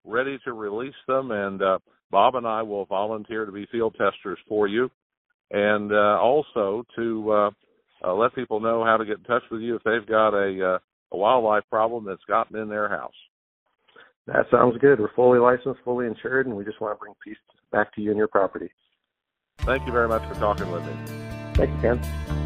ready 0.04 0.38
to 0.44 0.52
release 0.52 0.94
them, 1.08 1.32
and 1.32 1.60
uh, 1.60 1.78
Bob 2.12 2.36
and 2.36 2.46
I 2.46 2.62
will 2.62 2.84
volunteer 2.84 3.44
to 3.44 3.50
be 3.50 3.66
field 3.72 3.96
testers 3.98 4.38
for 4.48 4.68
you, 4.68 4.90
and 5.50 5.90
uh, 5.92 6.20
also 6.20 6.84
to 6.94 7.32
uh, 7.32 7.50
uh, 8.04 8.14
let 8.14 8.34
people 8.36 8.60
know 8.60 8.84
how 8.84 8.96
to 8.96 9.04
get 9.04 9.18
in 9.18 9.24
touch 9.24 9.42
with 9.50 9.60
you 9.60 9.74
if 9.74 9.82
they've 9.82 10.06
got 10.08 10.34
a, 10.34 10.74
uh, 10.74 10.78
a 11.12 11.16
wildlife 11.16 11.64
problem 11.68 12.04
that's 12.04 12.24
gotten 12.28 12.56
in 12.56 12.68
their 12.68 12.88
house. 12.88 13.12
That 14.26 14.46
sounds 14.50 14.78
good. 14.78 15.00
We're 15.00 15.12
fully 15.14 15.38
licensed, 15.38 15.80
fully 15.84 16.06
insured, 16.06 16.46
and 16.46 16.56
we 16.56 16.64
just 16.64 16.80
want 16.80 16.96
to 16.96 17.00
bring 17.00 17.14
peace 17.24 17.36
back 17.72 17.92
to 17.94 18.00
you 18.00 18.10
and 18.10 18.18
your 18.18 18.28
property. 18.28 18.70
Thank 19.58 19.86
you 19.86 19.92
very 19.92 20.08
much 20.08 20.22
for 20.28 20.34
talking 20.34 20.70
with 20.70 20.84
me. 20.84 20.92
Thank 21.54 21.70
you, 21.70 21.80
Ken. 21.80 22.42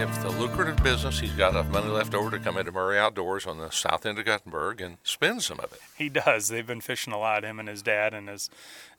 if 0.00 0.22
the 0.22 0.30
lucrative 0.30 0.82
business, 0.82 1.20
he's 1.20 1.34
got 1.34 1.50
enough 1.50 1.68
money 1.68 1.88
left 1.88 2.14
over 2.14 2.30
to 2.30 2.38
come 2.38 2.56
into 2.56 2.72
Murray 2.72 2.98
Outdoors 2.98 3.46
on 3.46 3.58
the 3.58 3.68
south 3.70 4.06
end 4.06 4.18
of 4.18 4.24
Guttenberg 4.24 4.80
and 4.80 4.96
spend 5.02 5.42
some 5.42 5.60
of 5.60 5.74
it. 5.74 5.80
He 5.96 6.08
does. 6.08 6.48
They've 6.48 6.66
been 6.66 6.80
fishing 6.80 7.12
a 7.12 7.18
lot. 7.18 7.44
Him 7.44 7.60
and 7.60 7.68
his 7.68 7.82
dad 7.82 8.14
and 8.14 8.28
his 8.28 8.48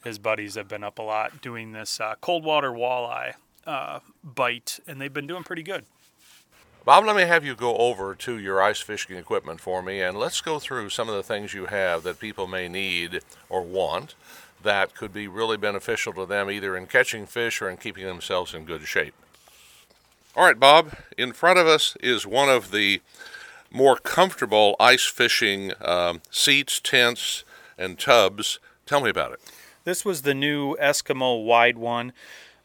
his 0.03 0.19
buddies 0.19 0.55
have 0.55 0.67
been 0.67 0.83
up 0.83 0.99
a 0.99 1.01
lot 1.01 1.41
doing 1.41 1.71
this 1.71 1.99
uh, 1.99 2.15
cold 2.21 2.45
water 2.45 2.69
walleye 2.69 3.33
uh, 3.65 3.99
bite, 4.23 4.79
and 4.87 5.01
they've 5.01 5.13
been 5.13 5.27
doing 5.27 5.43
pretty 5.43 5.63
good. 5.63 5.85
Bob, 6.83 7.05
let 7.05 7.15
me 7.15 7.21
have 7.21 7.45
you 7.45 7.53
go 7.53 7.77
over 7.77 8.15
to 8.15 8.39
your 8.39 8.59
ice 8.59 8.81
fishing 8.81 9.15
equipment 9.15 9.61
for 9.61 9.83
me, 9.83 10.01
and 10.01 10.17
let's 10.17 10.41
go 10.41 10.57
through 10.57 10.89
some 10.89 11.07
of 11.07 11.13
the 11.13 11.21
things 11.21 11.53
you 11.53 11.67
have 11.67 12.01
that 12.01 12.19
people 12.19 12.47
may 12.47 12.67
need 12.67 13.19
or 13.49 13.61
want 13.61 14.15
that 14.63 14.95
could 14.95 15.13
be 15.13 15.27
really 15.27 15.57
beneficial 15.57 16.11
to 16.11 16.25
them, 16.25 16.49
either 16.49 16.75
in 16.75 16.87
catching 16.87 17.27
fish 17.27 17.61
or 17.61 17.69
in 17.69 17.77
keeping 17.77 18.07
themselves 18.07 18.55
in 18.55 18.65
good 18.65 18.81
shape. 18.81 19.13
All 20.35 20.43
right, 20.43 20.59
Bob, 20.59 20.95
in 21.19 21.33
front 21.33 21.59
of 21.59 21.67
us 21.67 21.95
is 21.99 22.25
one 22.25 22.49
of 22.49 22.71
the 22.71 22.99
more 23.69 23.97
comfortable 23.97 24.75
ice 24.79 25.05
fishing 25.05 25.73
um, 25.81 26.21
seats, 26.31 26.79
tents, 26.79 27.43
and 27.77 27.99
tubs. 27.99 28.57
Tell 28.87 29.01
me 29.01 29.11
about 29.11 29.33
it. 29.33 29.39
This 29.83 30.03
was 30.03 30.23
the 30.23 30.33
new 30.33 30.75
Eskimo 30.77 31.45
wide 31.45 31.77
one 31.77 32.11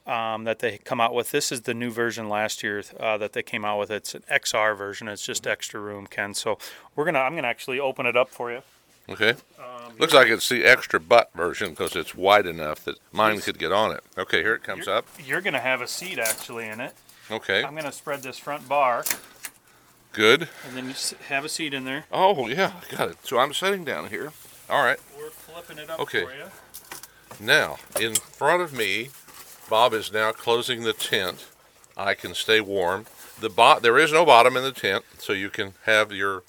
um, 0.07 0.45
that 0.45 0.61
they 0.61 0.79
come 0.79 1.01
out 1.01 1.14
with. 1.14 1.31
This 1.31 1.51
is 1.51 1.62
the 1.62 1.75
new 1.75 1.90
version 1.90 2.29
last 2.29 2.62
year 2.62 2.83
uh, 3.01 3.16
that 3.19 3.33
they 3.33 3.42
came 3.42 3.64
out 3.64 3.79
with. 3.79 3.90
It's 3.90 4.14
an 4.14 4.23
XR 4.31 4.77
version. 4.77 5.09
It's 5.09 5.25
just 5.25 5.47
extra 5.47 5.81
room, 5.81 6.07
Ken. 6.07 6.35
So 6.35 6.59
we're 6.95 7.05
gonna. 7.05 7.21
I'm 7.21 7.35
gonna 7.35 7.49
actually 7.49 7.81
open 7.81 8.07
it 8.07 8.16
up 8.16 8.29
for 8.31 8.51
you. 8.53 8.62
Okay. 9.09 9.35
Looks 9.99 10.12
like 10.12 10.27
it's 10.29 10.49
the 10.49 10.64
extra 10.64 10.99
butt 11.01 11.31
version 11.35 11.71
because 11.71 11.95
it's 11.97 12.14
wide 12.14 12.45
enough 12.47 12.85
that 12.85 12.97
mine 13.12 13.40
could 13.40 13.59
get 13.59 13.71
on 13.73 13.92
it. 13.92 14.03
Okay, 14.19 14.42
here 14.42 14.55
it 14.55 14.62
comes 14.64 14.87
You're, 14.87 14.97
up. 14.97 15.07
you're 15.25 15.40
gonna 15.40 15.61
have 15.61 15.81
a 15.81 15.87
seat 15.87 16.19
actually 16.19 16.66
in 16.66 16.81
it. 16.81 16.92
Okay, 17.31 17.62
I'm 17.64 17.75
gonna 17.75 17.92
spread 17.92 18.23
this 18.23 18.37
front 18.37 18.69
bar, 18.69 19.05
good. 20.12 20.49
and 20.66 20.77
then 20.77 20.88
you 20.88 20.95
have 21.29 21.45
a 21.45 21.49
seat 21.49 21.73
in 21.73 21.85
there. 21.85 22.05
Oh 22.12 22.49
yeah, 22.49 22.73
I 22.92 22.97
got 22.97 23.09
it. 23.11 23.16
So 23.25 23.38
I'm 23.38 23.55
sitting 23.55 23.85
down 23.85 24.09
here. 24.09 24.33
All 24.69 24.83
right. 24.85 24.99
We're 25.16 25.31
flipping 25.31 25.79
it 25.79 25.88
up 25.88 26.01
Okay. 26.01 26.25
for 26.25 26.33
you. 26.35 26.47
Now, 27.38 27.77
in 28.01 28.14
front 28.16 28.61
of 28.62 28.73
me, 28.73 29.11
Bob 29.68 29.92
is 29.92 30.12
now 30.12 30.33
closing 30.33 30.83
the 30.83 30.92
tent. 30.92 31.46
I 31.96 32.14
can 32.14 32.35
stay 32.35 32.61
warm. 32.61 33.07
The 33.40 33.48
bot 33.50 33.83
there 33.83 33.98
is 33.98 34.12
no 34.12 34.24
bottom 34.24 34.57
in 34.57 34.62
the 34.62 34.72
tent, 34.72 35.05
so 35.18 35.33
you 35.33 35.50
can 35.50 35.74
have 35.85 36.12
your 36.12 36.42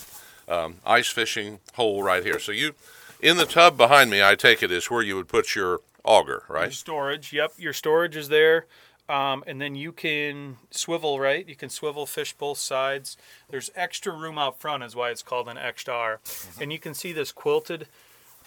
um, 0.47 0.75
ice 0.85 1.07
fishing 1.07 1.59
hole 1.75 2.03
right 2.03 2.23
here. 2.23 2.39
So 2.39 2.51
you, 2.51 2.73
in 3.21 3.37
the 3.37 3.45
tub 3.45 3.77
behind 3.77 4.09
me, 4.09 4.23
I 4.23 4.35
take 4.35 4.61
it 4.61 4.71
is 4.71 4.89
where 4.89 5.01
you 5.01 5.15
would 5.15 5.27
put 5.27 5.55
your 5.55 5.81
auger, 6.03 6.43
Your 6.47 6.57
right? 6.57 6.73
storage. 6.73 7.33
Yep, 7.33 7.53
your 7.57 7.73
storage 7.73 8.15
is 8.15 8.29
there. 8.29 8.65
Um, 9.09 9.41
and 9.47 9.61
then 9.61 9.73
you 9.75 9.93
can 9.93 10.57
swivel 10.69 11.17
right. 11.17 11.47
You 11.47 11.55
can 11.55 11.69
swivel 11.69 12.05
fish 12.05 12.33
both 12.33 12.57
sides. 12.57 13.15
There's 13.49 13.71
extra 13.73 14.11
room 14.13 14.37
out 14.37 14.59
front, 14.59 14.83
is 14.83 14.97
why 14.97 15.11
it's 15.11 15.23
called 15.23 15.47
an 15.47 15.55
XR. 15.55 16.17
And 16.59 16.73
you 16.73 16.79
can 16.79 16.93
see 16.93 17.13
this 17.13 17.31
quilted 17.31 17.87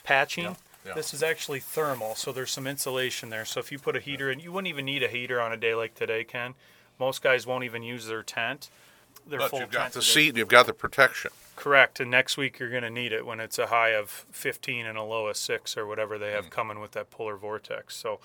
patching. 0.04 0.44
Mm-hmm. 0.44 0.69
Yeah. 0.87 0.95
This 0.95 1.12
is 1.12 1.23
actually 1.23 1.61
thermal, 1.61 2.14
so 2.14 2.33
there's 2.33 2.51
some 2.51 2.66
insulation 2.66 3.29
there. 3.31 3.45
So 3.45 3.61
if 3.61 3.71
you 3.71 3.79
put 3.79 3.97
a 3.97 4.01
heater 4.01 4.31
in, 4.31 4.40
you 4.40 4.51
wouldn't 4.53 4.69
even 4.69 4.85
need 4.87 5.03
a 5.03 5.09
heater 5.09 5.40
on 5.40 5.53
a 5.53 5.57
day 5.57 5.75
like 5.75 5.95
today, 5.95 6.25
Ken. 6.25 6.55
Most 6.99 7.23
guys 7.23 7.47
won't 7.47 7.64
even 7.64 7.83
use 7.83 8.07
their 8.07 8.23
tent. 8.23 8.71
Their 9.27 9.40
But 9.40 9.51
full 9.51 9.61
you've 9.61 9.71
got 9.71 9.83
tent 9.83 9.95
the 9.95 10.01
today. 10.01 10.12
seat 10.12 10.29
and 10.31 10.38
you've 10.38 10.49
got 10.49 10.66
the 10.66 10.73
protection. 10.73 11.31
Correct. 11.57 12.01
And 12.01 12.11
next 12.11 12.37
week 12.38 12.59
you're 12.59 12.71
going 12.71 12.83
to 12.83 12.90
need 12.90 13.12
it 13.12 13.27
when 13.27 13.40
it's 13.40 13.59
a 13.59 13.66
high 13.66 13.90
of 13.90 14.25
15 14.33 14.87
and 14.87 14.97
a 14.97 15.03
low 15.03 15.27
of 15.27 15.37
6 15.37 15.77
or 15.77 15.87
whatever 15.87 16.16
they 16.19 16.29
Mm. 16.31 16.35
have 16.37 16.51
coming 16.51 16.81
with 16.81 16.93
that 16.93 17.11
polar 17.11 17.37
vortex. 17.37 17.97
So 17.97 18.19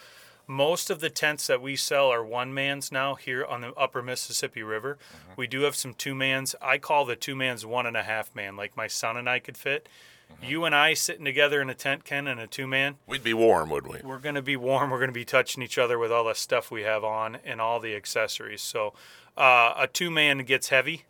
most 0.48 0.90
of 0.90 1.00
the 1.02 1.10
tents 1.10 1.48
that 1.48 1.62
we 1.62 1.76
sell 1.76 2.10
are 2.10 2.24
one 2.24 2.54
mans 2.54 2.92
now 2.92 3.16
here 3.16 3.44
on 3.44 3.62
the 3.62 3.74
upper 3.74 4.02
Mississippi 4.02 4.64
River. 4.64 4.98
Mm-hmm. 4.98 5.32
We 5.36 5.48
do 5.48 5.62
have 5.62 5.76
some 5.76 5.94
two 5.94 6.16
mans. 6.16 6.56
I 6.62 6.78
call 6.78 7.04
the 7.04 7.16
two 7.18 7.36
mans 7.36 7.66
one 7.66 7.86
and 7.86 7.98
a 7.98 8.04
half 8.04 8.34
man, 8.36 8.56
like 8.56 8.78
my 8.78 8.88
son 8.88 9.18
and 9.18 9.30
I 9.30 9.40
could 9.40 9.58
fit. 9.58 9.90
Mm-hmm. 10.32 10.46
You 10.46 10.66
and 10.66 10.76
I 10.76 10.94
sitting 10.94 11.26
together 11.26 11.62
in 11.62 11.70
a 11.70 11.74
tent, 11.74 12.04
Ken, 12.04 12.28
in 12.28 12.40
a 12.40 12.48
two 12.48 12.68
man, 12.68 12.96
We'd 13.08 13.24
be 13.24 13.34
warm, 13.34 13.70
would 13.70 13.88
we? 13.88 14.00
we're 14.04 14.20
going 14.20 14.36
to 14.36 14.42
be 14.42 14.56
warm. 14.58 14.90
We're 14.90 15.00
going 15.00 15.10
to 15.10 15.14
be 15.14 15.26
touching 15.26 15.64
each 15.64 15.78
other 15.78 15.98
with 15.98 16.12
all 16.12 16.26
the 16.26 16.36
stuff 16.36 16.72
we 16.72 16.82
have 16.84 17.04
on 17.04 17.38
and 17.46 17.62
all 17.62 17.80
the 17.80 17.96
accessories. 17.96 18.62
So 18.62 18.94
uh, 19.38 19.74
a 19.78 19.88
two 19.92 20.12
man 20.12 20.40
gets 20.40 20.70
heavy. 20.70 21.06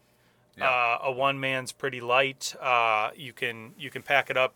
Uh, 0.62 1.00
a 1.04 1.12
one 1.12 1.38
man's 1.38 1.74
pretty 1.74 2.00
light. 2.00 2.56
Uh, 2.62 3.10
you 3.14 3.34
can 3.34 3.74
you 3.78 3.90
can 3.90 4.02
pack 4.02 4.30
it 4.30 4.38
up, 4.38 4.54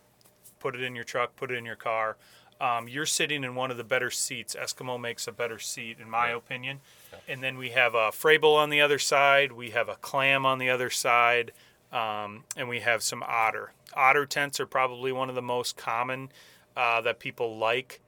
put 0.58 0.74
it 0.74 0.80
in 0.82 0.94
your 0.94 1.04
truck, 1.04 1.36
put 1.36 1.50
it 1.50 1.54
in 1.58 1.66
your 1.66 1.76
car. 1.76 2.16
Um, 2.58 2.88
you're 2.88 3.06
sitting 3.06 3.44
in 3.44 3.54
one 3.54 3.70
of 3.70 3.76
the 3.76 3.84
better 3.84 4.10
seats. 4.10 4.54
Eskimo 4.58 4.98
makes 5.00 5.26
a 5.26 5.32
better 5.32 5.58
seat, 5.58 5.98
in 6.00 6.08
my 6.08 6.28
opinion. 6.28 6.80
And 7.28 7.42
then 7.42 7.58
we 7.58 7.70
have 7.70 7.94
a 7.94 8.10
Frabill 8.10 8.56
on 8.56 8.70
the 8.70 8.80
other 8.80 8.98
side. 8.98 9.52
We 9.52 9.70
have 9.70 9.88
a 9.90 9.94
Clam 9.96 10.44
on 10.46 10.58
the 10.58 10.68
other 10.70 10.90
side, 10.90 11.52
um, 11.92 12.44
and 12.56 12.68
we 12.68 12.80
have 12.80 13.02
some 13.02 13.22
Otter. 13.26 13.72
Otter 13.94 14.26
tents 14.26 14.60
are 14.60 14.66
probably 14.66 15.12
one 15.12 15.28
of 15.28 15.34
the 15.34 15.42
most 15.42 15.76
common 15.76 16.30
uh, 16.76 17.00
that 17.00 17.18
people 17.18 17.56
like. 17.58 18.00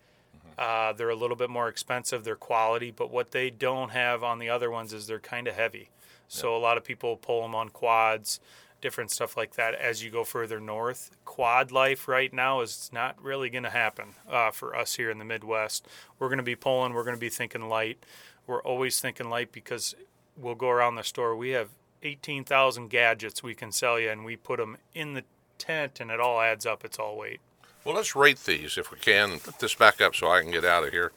Uh, 0.59 0.92
they're 0.92 1.11
a 1.11 1.16
little 1.16 1.37
bit 1.37 1.51
more 1.51 1.68
expensive. 1.68 2.25
They're 2.25 2.37
quality, 2.37 2.90
but 2.90 3.11
what 3.11 3.31
they 3.31 3.51
don't 3.51 3.90
have 3.90 4.23
on 4.23 4.38
the 4.38 4.49
other 4.49 4.71
ones 4.71 4.92
is 4.92 5.07
they're 5.07 5.18
kind 5.18 5.49
of 5.49 5.55
heavy. 5.55 5.88
So 6.29 6.57
a 6.57 6.59
lot 6.59 6.77
of 6.77 6.85
people 6.85 7.16
pull 7.16 7.42
them 7.42 7.55
on 7.55 7.71
quads, 7.71 8.40
different 8.81 9.11
stuff 9.11 9.37
like 9.37 9.55
that. 9.55 9.75
As 9.75 10.03
you 10.03 10.11
go 10.11 10.25
further 10.25 10.61
north, 10.61 11.11
quad 11.25 11.73
life 11.73 12.07
right 12.07 12.33
now 12.33 12.61
is 12.61 12.90
not 12.92 13.23
really 13.23 13.51
going 13.51 13.64
to 13.64 13.71
happen 13.71 14.14
uh, 14.29 14.51
for 14.51 14.77
us 14.77 14.95
here 14.95 15.11
in 15.11 15.18
the 15.18 15.25
Midwest. 15.25 15.87
We're 16.18 16.29
going 16.29 16.38
to 16.38 16.42
be 16.42 16.57
pulling. 16.57 16.92
We're 16.92 17.05
going 17.05 17.16
to 17.16 17.21
be 17.21 17.29
thinking 17.29 17.68
light. 17.68 18.05
We're 18.47 18.62
always 18.62 19.01
thinking 19.01 19.31
light 19.31 19.53
because 19.53 19.95
we'll 20.37 20.55
go 20.55 20.68
around 20.68 20.97
the 20.97 21.05
store. 21.05 21.37
We 21.37 21.51
have 21.51 21.68
18,000 22.03 22.88
gadgets 22.88 23.43
we 23.43 23.55
can 23.55 23.73
sell 23.73 23.99
you, 23.99 24.11
and 24.11 24.25
we 24.25 24.37
put 24.37 24.59
them 24.59 24.77
in 24.95 25.15
the 25.15 25.25
tent, 25.59 26.01
and 26.01 26.11
it 26.11 26.21
all 26.21 26.41
adds 26.41 26.67
up. 26.67 26.85
It's 26.85 26.99
all 26.99 27.17
weight. 27.17 27.41
Well, 27.85 27.95
let's 27.97 28.15
rate 28.15 28.45
these 28.45 28.79
if 28.79 28.91
we 28.93 28.99
can 28.99 29.38
put 29.41 29.59
this 29.59 29.75
back 29.75 30.01
up 30.01 30.15
so 30.15 30.29
I 30.31 30.41
can 30.43 30.51
get 30.51 30.65
out 30.65 30.85
of 30.85 30.93
here. 30.93 31.12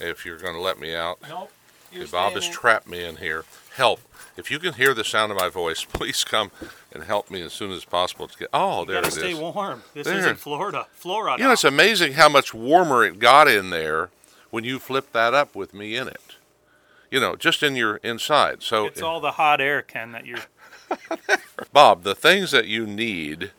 If 0.00 0.24
you're 0.24 0.38
going 0.38 0.54
to 0.54 0.60
let 0.60 0.78
me 0.78 0.94
out. 0.94 1.18
Nope. 1.28 1.50
Okay, 1.92 2.04
Bob 2.04 2.34
has 2.34 2.46
trapped 2.48 2.86
me 2.86 3.02
in 3.02 3.16
here. 3.16 3.44
Help. 3.74 4.00
If 4.36 4.50
you 4.50 4.58
can 4.58 4.74
hear 4.74 4.94
the 4.94 5.02
sound 5.04 5.32
of 5.32 5.38
my 5.38 5.48
voice, 5.48 5.84
please 5.92 6.22
come 6.22 6.50
and 6.92 7.02
help 7.04 7.30
me 7.30 7.42
as 7.42 7.52
soon 7.52 7.72
as 7.72 7.84
possible 7.84 8.28
to 8.28 8.38
get. 8.38 8.48
Oh, 8.52 8.80
You 8.80 8.86
there 8.86 8.94
gotta 9.02 9.08
it 9.08 9.18
stay 9.18 9.32
is. 9.32 9.38
warm. 9.38 9.82
This 9.94 10.06
There. 10.06 10.18
isn't 10.18 10.36
Florida. 10.36 10.86
Florida. 10.92 11.36
You 11.42 11.48
know, 11.48 11.52
it's 11.52 11.64
amazing 11.64 12.12
how 12.12 12.28
much 12.28 12.52
warmer 12.54 13.04
it 13.04 13.18
got 13.18 13.48
in 13.48 13.70
there 13.70 14.10
when 14.50 14.64
you 14.64 14.78
flipped 14.78 15.12
that 15.14 15.34
up 15.34 15.54
with 15.56 15.74
me 15.74 15.96
in 15.96 16.06
it. 16.08 16.36
You 17.10 17.20
know, 17.20 17.36
just 17.36 17.62
in 17.62 17.74
your 17.76 17.96
inside. 17.98 18.62
So, 18.62 18.86
It's 18.86 19.00
all 19.02 19.20
the 19.20 19.32
hot 19.32 19.60
air, 19.60 19.80
Ken, 19.82 20.12
that 20.12 20.26
you're. 20.26 20.38
Bob, 21.72 22.02
the 22.02 22.14
things 22.14 22.50
that 22.50 22.66
you 22.66 22.86
need 22.86 23.52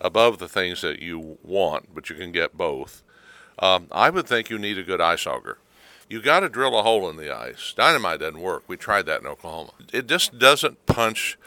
above 0.00 0.38
the 0.38 0.48
things 0.48 0.80
that 0.82 1.00
you 1.00 1.38
want, 1.42 1.94
but 1.94 2.08
you 2.10 2.16
can 2.16 2.30
get 2.32 2.56
both, 2.56 3.02
um, 3.58 3.86
I 3.90 4.10
would 4.10 4.26
think 4.26 4.48
you 4.50 4.58
need 4.58 4.78
a 4.78 4.82
good 4.84 5.00
ice 5.00 5.26
auger. 5.26 5.58
You 6.08 6.22
got 6.22 6.40
to 6.40 6.48
drill 6.48 6.78
a 6.78 6.82
hole 6.82 7.08
in 7.10 7.16
the 7.16 7.34
ice. 7.34 7.74
Dynamite 7.76 8.20
doesn't 8.20 8.40
work. 8.40 8.62
We 8.66 8.76
tried 8.76 9.06
that 9.06 9.20
in 9.20 9.26
Oklahoma. 9.26 9.72
It 9.92 10.06
just 10.06 10.38
doesn't 10.38 10.86
punch 10.86 11.38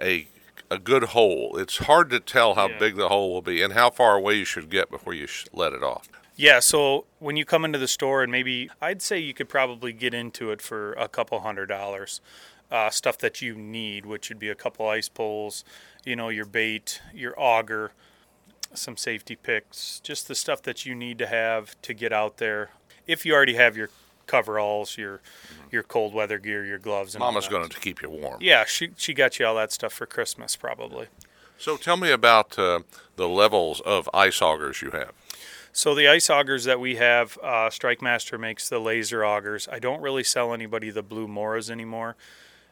a 0.00 0.28
a 0.70 0.78
good 0.78 1.04
hole. 1.04 1.56
It's 1.56 1.78
hard 1.78 2.10
to 2.10 2.20
tell 2.20 2.54
how 2.54 2.68
Yeah. 2.68 2.78
big 2.78 2.96
the 2.96 3.08
hole 3.08 3.32
will 3.32 3.40
be 3.40 3.62
and 3.62 3.72
how 3.72 3.88
far 3.88 4.16
away 4.16 4.34
you 4.34 4.44
should 4.44 4.68
get 4.68 4.90
before 4.90 5.14
you 5.14 5.26
sh- 5.26 5.46
let 5.52 5.72
it 5.72 5.82
off. 5.82 6.08
Yeah, 6.38 6.60
so 6.60 7.06
when 7.18 7.36
you 7.36 7.44
come 7.44 7.64
into 7.64 7.80
the 7.80 7.88
store, 7.88 8.22
and 8.22 8.30
maybe 8.30 8.70
I'd 8.80 9.02
say 9.02 9.18
you 9.18 9.34
could 9.34 9.48
probably 9.48 9.92
get 9.92 10.14
into 10.14 10.52
it 10.52 10.62
for 10.62 10.92
a 10.92 11.08
couple 11.08 11.40
hundred 11.40 11.66
dollars. 11.66 12.20
Uh, 12.70 12.90
stuff 12.90 13.18
that 13.18 13.40
you 13.40 13.54
need, 13.54 14.04
which 14.04 14.28
would 14.28 14.38
be 14.38 14.50
a 14.50 14.54
couple 14.54 14.86
ice 14.86 15.08
poles, 15.08 15.64
you 16.04 16.14
know, 16.14 16.28
your 16.28 16.44
bait, 16.44 17.00
your 17.14 17.34
auger, 17.38 17.92
some 18.74 18.94
safety 18.96 19.34
picks, 19.34 20.00
just 20.00 20.28
the 20.28 20.34
stuff 20.34 20.60
that 20.62 20.84
you 20.84 20.94
need 20.94 21.18
to 21.18 21.26
have 21.26 21.80
to 21.80 21.94
get 21.94 22.12
out 22.12 22.36
there. 22.36 22.70
If 23.06 23.24
you 23.24 23.34
already 23.34 23.54
have 23.54 23.76
your 23.76 23.88
coveralls, 24.26 24.96
your 24.96 25.20
your 25.72 25.82
cold 25.82 26.14
weather 26.14 26.38
gear, 26.38 26.64
your 26.64 26.78
gloves, 26.78 27.14
and 27.14 27.20
Mama's 27.20 27.48
going 27.48 27.68
to 27.68 27.80
keep 27.80 28.00
you 28.00 28.10
warm. 28.10 28.38
Yeah, 28.40 28.64
she 28.64 28.90
she 28.96 29.12
got 29.12 29.40
you 29.40 29.46
all 29.46 29.56
that 29.56 29.72
stuff 29.72 29.92
for 29.92 30.06
Christmas, 30.06 30.54
probably. 30.54 31.06
So 31.56 31.76
tell 31.76 31.96
me 31.96 32.12
about 32.12 32.56
uh, 32.56 32.80
the 33.16 33.28
levels 33.28 33.80
of 33.80 34.08
ice 34.14 34.40
augers 34.40 34.82
you 34.82 34.90
have. 34.90 35.12
So 35.78 35.94
the 35.94 36.08
ice 36.08 36.26
augers 36.28 36.64
that 36.64 36.80
we 36.80 36.96
have, 36.96 37.38
uh, 37.40 37.70
Strike 37.70 38.02
Master 38.02 38.36
makes 38.36 38.68
the 38.68 38.80
laser 38.80 39.20
augers. 39.24 39.68
I 39.70 39.78
don't 39.78 40.00
really 40.00 40.24
sell 40.24 40.52
anybody 40.52 40.90
the 40.90 41.04
blue 41.04 41.28
Moras 41.28 41.70
anymore. 41.70 42.16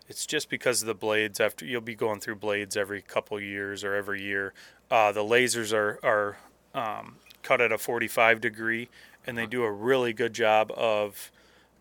It's 0.09 0.27
just 0.27 0.51
because 0.51 0.83
of 0.83 0.89
the 0.89 0.95
blades. 0.95 1.39
After 1.39 1.65
you'll 1.65 1.83
be 1.83 1.95
going 1.95 2.19
through 2.19 2.35
blades 2.35 2.77
every 2.77 3.03
couple 3.03 3.39
years 3.41 3.85
or 3.85 3.95
every 3.95 4.23
year. 4.23 4.55
Uh, 4.91 5.13
the 5.13 5.21
lasers 5.21 5.73
are 5.73 6.01
are 6.03 6.39
um, 6.75 7.19
cut 7.45 7.61
at 7.61 7.71
a 7.71 7.79
45 7.79 8.41
degree, 8.41 8.89
and 9.25 9.39
they 9.39 9.47
do 9.47 9.63
a 9.63 9.71
really 9.71 10.13
good 10.13 10.33
job 10.33 10.73
of 10.73 11.31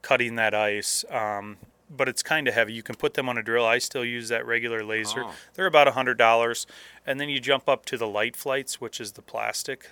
cutting 0.04 0.36
that 0.36 0.54
ice. 0.54 1.04
Um, 1.10 1.58
but 1.90 2.08
it's 2.08 2.22
kind 2.22 2.48
of 2.48 2.54
heavy. 2.54 2.74
You 2.74 2.84
can 2.84 2.94
put 2.94 3.16
them 3.16 3.30
on 3.30 3.40
a 3.40 3.44
drill. 3.44 3.66
I 3.66 3.80
still 3.80 4.06
use 4.06 4.30
that 4.30 4.46
regular 4.46 4.84
laser. 4.84 5.24
Oh. 5.24 5.34
They're 5.56 5.66
about 5.66 5.88
a 5.88 5.94
hundred 5.94 6.20
dollars, 6.20 6.68
and 7.04 7.20
then 7.20 7.30
you 7.30 7.40
jump 7.40 7.68
up 7.68 7.84
to 7.86 7.98
the 7.98 8.08
Lite-Flites, 8.08 8.76
which 8.76 9.02
is 9.02 9.14
the 9.14 9.24
plastic 9.24 9.90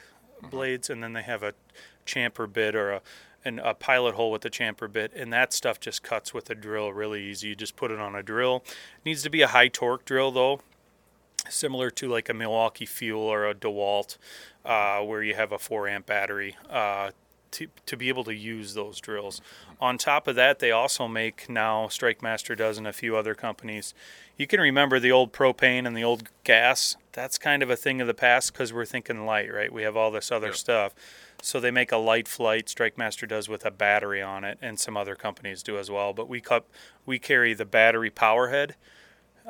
blades, 0.50 0.90
and 0.90 1.04
then 1.04 1.14
they 1.14 1.24
have 1.24 1.44
a 1.44 1.54
chamfer 2.06 2.52
bit 2.52 2.76
or 2.76 2.92
a 2.92 3.02
and 3.46 3.60
a 3.60 3.74
pilot 3.74 4.16
hole 4.16 4.32
with 4.32 4.46
a 4.46 4.50
chamfer 4.50 4.92
bit, 4.92 5.12
and 5.14 5.32
that 5.34 5.52
stuff 5.52 5.80
just 5.80 6.02
cuts 6.02 6.34
with 6.34 6.50
a 6.50 6.56
drill 6.56 6.94
really 6.94 7.22
easy. 7.22 7.50
You 7.50 7.56
just 7.56 7.76
put 7.76 7.92
it 7.92 8.00
on 8.00 8.16
a 8.16 8.24
drill. 8.24 8.64
It 8.66 9.06
needs 9.06 9.22
to 9.24 9.30
be 9.30 9.42
a 9.42 9.48
high 9.48 9.68
torque 9.68 10.06
drill 10.06 10.32
though, 10.32 10.62
similar 11.50 11.90
to 11.92 12.08
like 12.08 12.30
a 12.30 12.34
Milwaukee 12.34 12.86
Fuel 12.86 13.22
or 13.22 13.48
a 13.48 13.54
DeWalt, 13.54 14.18
uh, 14.64 15.02
where 15.02 15.22
you 15.22 15.36
have 15.36 15.52
a 15.52 15.60
four 15.60 15.88
amp 15.88 16.06
battery. 16.06 16.56
Uh, 16.70 17.12
to, 17.54 17.68
to 17.86 17.98
be 17.98 18.10
able 18.10 18.24
to 18.26 18.34
use 18.34 18.74
those 18.74 19.00
drills. 19.00 19.42
On 19.80 19.98
top 19.98 20.28
of 20.28 20.36
that, 20.36 20.60
they 20.60 20.72
also 20.72 21.08
make 21.08 21.50
now, 21.50 21.88
Strike 21.88 22.22
Master 22.22 22.56
does, 22.56 22.78
and 22.78 22.86
a 22.88 22.94
few 22.94 23.16
other 23.16 23.36
companies. 23.36 23.94
You 24.38 24.48
can 24.48 24.60
remember 24.60 25.00
the 25.00 25.12
old 25.12 25.32
propane 25.32 25.86
and 25.88 25.96
the 25.96 26.04
old 26.04 26.30
gas. 26.44 26.96
That's 27.12 27.38
kind 27.38 27.64
of 27.64 27.70
a 27.70 27.76
thing 27.76 28.02
of 28.02 28.08
the 28.08 28.14
past 28.14 28.54
because 28.54 28.74
we're 28.74 28.86
thinking 28.86 29.26
light, 29.26 29.54
right? 29.54 29.72
We 29.72 29.84
have 29.84 29.96
all 29.96 30.12
this 30.12 30.32
other 30.32 30.48
Yeah. 30.48 30.54
stuff. 30.54 30.94
So 31.42 31.60
they 31.60 31.72
make 31.72 31.92
a 31.92 31.98
Lite-Flite. 31.98 32.70
Strike 32.70 32.98
Master 32.98 33.26
does 33.26 33.50
with 33.50 33.66
a 33.66 33.72
battery 33.72 34.22
on 34.22 34.44
it, 34.44 34.58
and 34.62 34.80
some 34.80 34.96
other 34.96 35.16
companies 35.16 35.62
do 35.62 35.78
as 35.78 35.92
well. 35.92 36.14
But 36.14 36.30
we 36.30 36.42
cut, 36.42 36.66
we 37.06 37.20
carry 37.20 37.54
the 37.54 37.66
battery 37.66 38.10
power 38.10 38.50
head. 38.50 38.76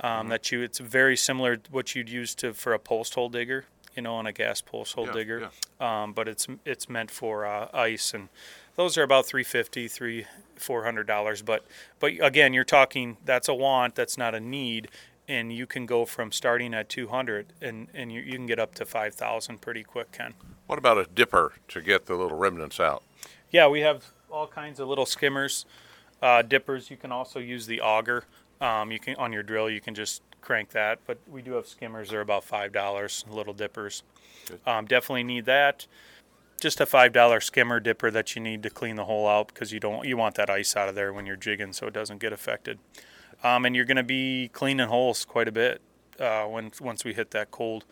Um, 0.02 0.30
That 0.30 0.52
you, 0.52 0.62
it's 0.64 0.80
very 0.80 1.16
similar 1.16 1.56
to 1.58 1.72
what 1.72 1.94
you'd 1.94 2.10
use 2.10 2.34
to 2.36 2.54
for 2.54 2.74
a 2.74 2.80
post 2.80 3.14
hole 3.14 3.30
digger. 3.30 3.66
You 3.96 4.02
know, 4.02 4.16
on 4.16 4.26
a 4.26 4.32
gas 4.34 4.62
pulse 4.62 4.94
hole 4.94 5.06
Yeah, 5.08 5.14
digger. 5.14 5.50
Um, 5.80 6.14
but 6.14 6.28
it's 6.28 6.48
it's 6.66 6.90
meant 6.90 7.12
for 7.12 7.46
uh, 7.46 7.68
ice, 7.74 8.14
and 8.14 8.30
those 8.76 8.98
are 8.98 9.04
about 9.04 9.26
350 9.26 9.88
three 9.88 10.26
four 10.56 10.84
hundred 10.84 11.08
dollars. 11.08 11.42
But 11.42 11.66
but 12.00 12.14
again, 12.22 12.54
you're 12.54 12.64
talking 12.64 13.18
that's 13.26 13.48
a 13.48 13.54
want, 13.54 13.96
that's 13.96 14.18
not 14.18 14.34
a 14.36 14.40
need, 14.40 14.90
and 15.28 15.54
you 15.54 15.66
can 15.66 15.86
go 15.86 16.06
from 16.06 16.32
starting 16.32 16.74
at 16.74 16.90
200 16.90 17.54
and 17.62 17.88
and 17.94 18.12
you, 18.12 18.22
you 18.22 18.34
can 18.34 18.46
get 18.46 18.60
up 18.60 18.76
to 18.76 18.86
5,000 18.86 19.62
pretty 19.62 19.84
quick, 19.84 20.12
Ken. 20.12 20.34
What 20.68 20.80
about 20.80 20.98
a 20.98 21.06
dipper 21.06 21.54
to 21.70 21.82
get 21.82 22.06
the 22.06 22.16
little 22.16 22.38
remnants 22.38 22.80
out? 22.80 23.04
Yeah, 23.52 23.68
we 23.68 23.82
have 23.82 24.06
all 24.32 24.48
kinds 24.48 24.80
of 24.80 24.88
little 24.88 25.06
skimmers, 25.06 25.66
uh, 26.22 26.42
dippers. 26.42 26.90
You 26.90 26.98
can 26.98 27.12
also 27.12 27.40
use 27.40 27.68
the 27.68 27.82
auger. 27.82 28.26
Um, 28.60 28.92
you 28.92 29.00
can 29.00 29.16
on 29.16 29.32
your 29.34 29.44
drill. 29.44 29.70
You 29.70 29.82
can 29.82 29.94
just 29.94 30.22
crank 30.44 30.72
that. 30.72 31.00
But 31.08 31.18
we 31.28 31.42
do 31.42 31.54
have 31.54 31.68
skimmers. 31.68 32.10
They're 32.10 32.22
about 32.22 32.44
five 32.44 32.72
dollars. 32.72 33.26
Little 33.30 33.54
dippers. 33.54 34.04
Um, 34.66 34.86
definitely 34.86 35.24
need 35.24 35.46
that. 35.46 35.88
Just 36.60 36.80
a 36.80 36.86
five 36.86 37.14
dollar 37.14 37.40
skimmer 37.40 37.80
dipper 37.80 38.12
that 38.12 38.36
you 38.36 38.42
need 38.42 38.64
to 38.64 38.70
clean 38.70 38.96
the 38.96 39.06
hole 39.06 39.28
out 39.28 39.48
because 39.48 39.72
you 39.72 39.80
don't 39.80 40.06
you 40.06 40.18
want 40.18 40.36
that 40.36 40.50
ice 40.50 40.76
out 40.76 40.90
of 40.90 40.96
there 40.96 41.12
when 41.12 41.26
you're 41.26 41.36
jigging 41.36 41.74
so 41.74 41.88
it 41.88 41.94
doesn't 41.94 42.20
get 42.20 42.34
affected. 42.34 42.80
Um, 43.44 43.66
and 43.66 43.76
you're 43.76 43.86
going 43.86 43.98
to 43.98 44.04
be 44.04 44.50
cleaning 44.54 44.88
holes 44.88 45.26
quite 45.26 45.48
a 45.48 45.52
bit 45.52 45.82
uh, 46.20 46.46
when 46.46 46.72
once 46.80 47.04
we 47.04 47.14
hit 47.14 47.32
that 47.32 47.52
cold 47.52 47.86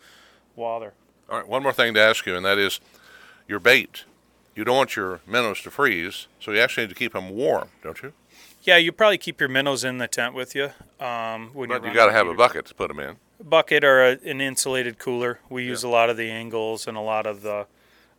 water. 0.56 0.94
All 1.28 1.38
right, 1.38 1.48
one 1.48 1.62
more 1.62 1.72
thing 1.72 1.94
to 1.94 2.00
ask 2.00 2.26
you, 2.26 2.36
and 2.36 2.44
that 2.44 2.58
is 2.58 2.80
your 3.48 3.58
bait. 3.58 4.04
You 4.54 4.64
don't 4.64 4.76
want 4.76 4.96
your 4.96 5.20
minnows 5.26 5.62
to 5.62 5.70
freeze, 5.70 6.26
so 6.40 6.52
you 6.52 6.60
actually 6.60 6.84
need 6.84 6.90
to 6.90 6.94
keep 6.94 7.12
them 7.14 7.30
warm, 7.30 7.68
don't 7.82 8.02
you? 8.02 8.12
Yeah, 8.62 8.76
you 8.76 8.92
probably 8.92 9.18
keep 9.18 9.40
your 9.40 9.48
minnows 9.48 9.82
in 9.82 9.98
the 9.98 10.06
tent 10.06 10.34
with 10.34 10.54
you. 10.54 10.70
Um, 11.00 11.50
when 11.52 11.68
But 11.68 11.82
you're 11.82 11.92
got 11.94 12.06
to 12.06 12.12
have 12.12 12.28
a 12.28 12.34
bucket 12.34 12.66
to 12.66 12.74
put 12.74 12.88
them 12.88 13.00
in. 13.00 13.16
bucket 13.42 13.82
or 13.82 14.04
a, 14.04 14.18
an 14.24 14.40
insulated 14.40 14.98
cooler. 14.98 15.40
We 15.50 15.64
use 15.64 15.82
a 15.82 15.88
lot 15.88 16.10
of 16.10 16.16
the 16.16 16.30
angles 16.30 16.86
and 16.86 16.96
a 16.96 17.00
lot 17.00 17.26
of 17.26 17.42
the 17.42 17.66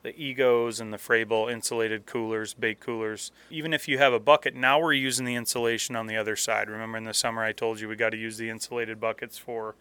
the 0.02 0.14
egos 0.22 0.82
and 0.82 0.92
the 0.92 0.98
Frabill 0.98 1.50
insulated 1.50 2.06
coolers, 2.06 2.54
bait 2.54 2.82
coolers. 2.82 3.32
Even 3.50 3.74
if 3.74 3.88
you 3.88 3.98
have 4.00 4.12
a 4.12 4.20
bucket, 4.20 4.54
now 4.54 4.78
we're 4.78 4.92
using 4.92 5.26
the 5.26 5.36
insulation 5.36 5.96
on 5.96 6.08
the 6.08 6.18
other 6.18 6.36
side. 6.36 6.70
Remember 6.70 6.98
in 6.98 7.06
the 7.06 7.14
summer 7.14 7.42
I 7.42 7.54
told 7.54 7.80
you 7.80 7.88
we 7.88 7.96
got 7.96 8.10
to 8.10 8.18
use 8.18 8.38
the 8.38 8.50
insulated 8.50 9.00
buckets 9.00 9.38
for 9.38 9.76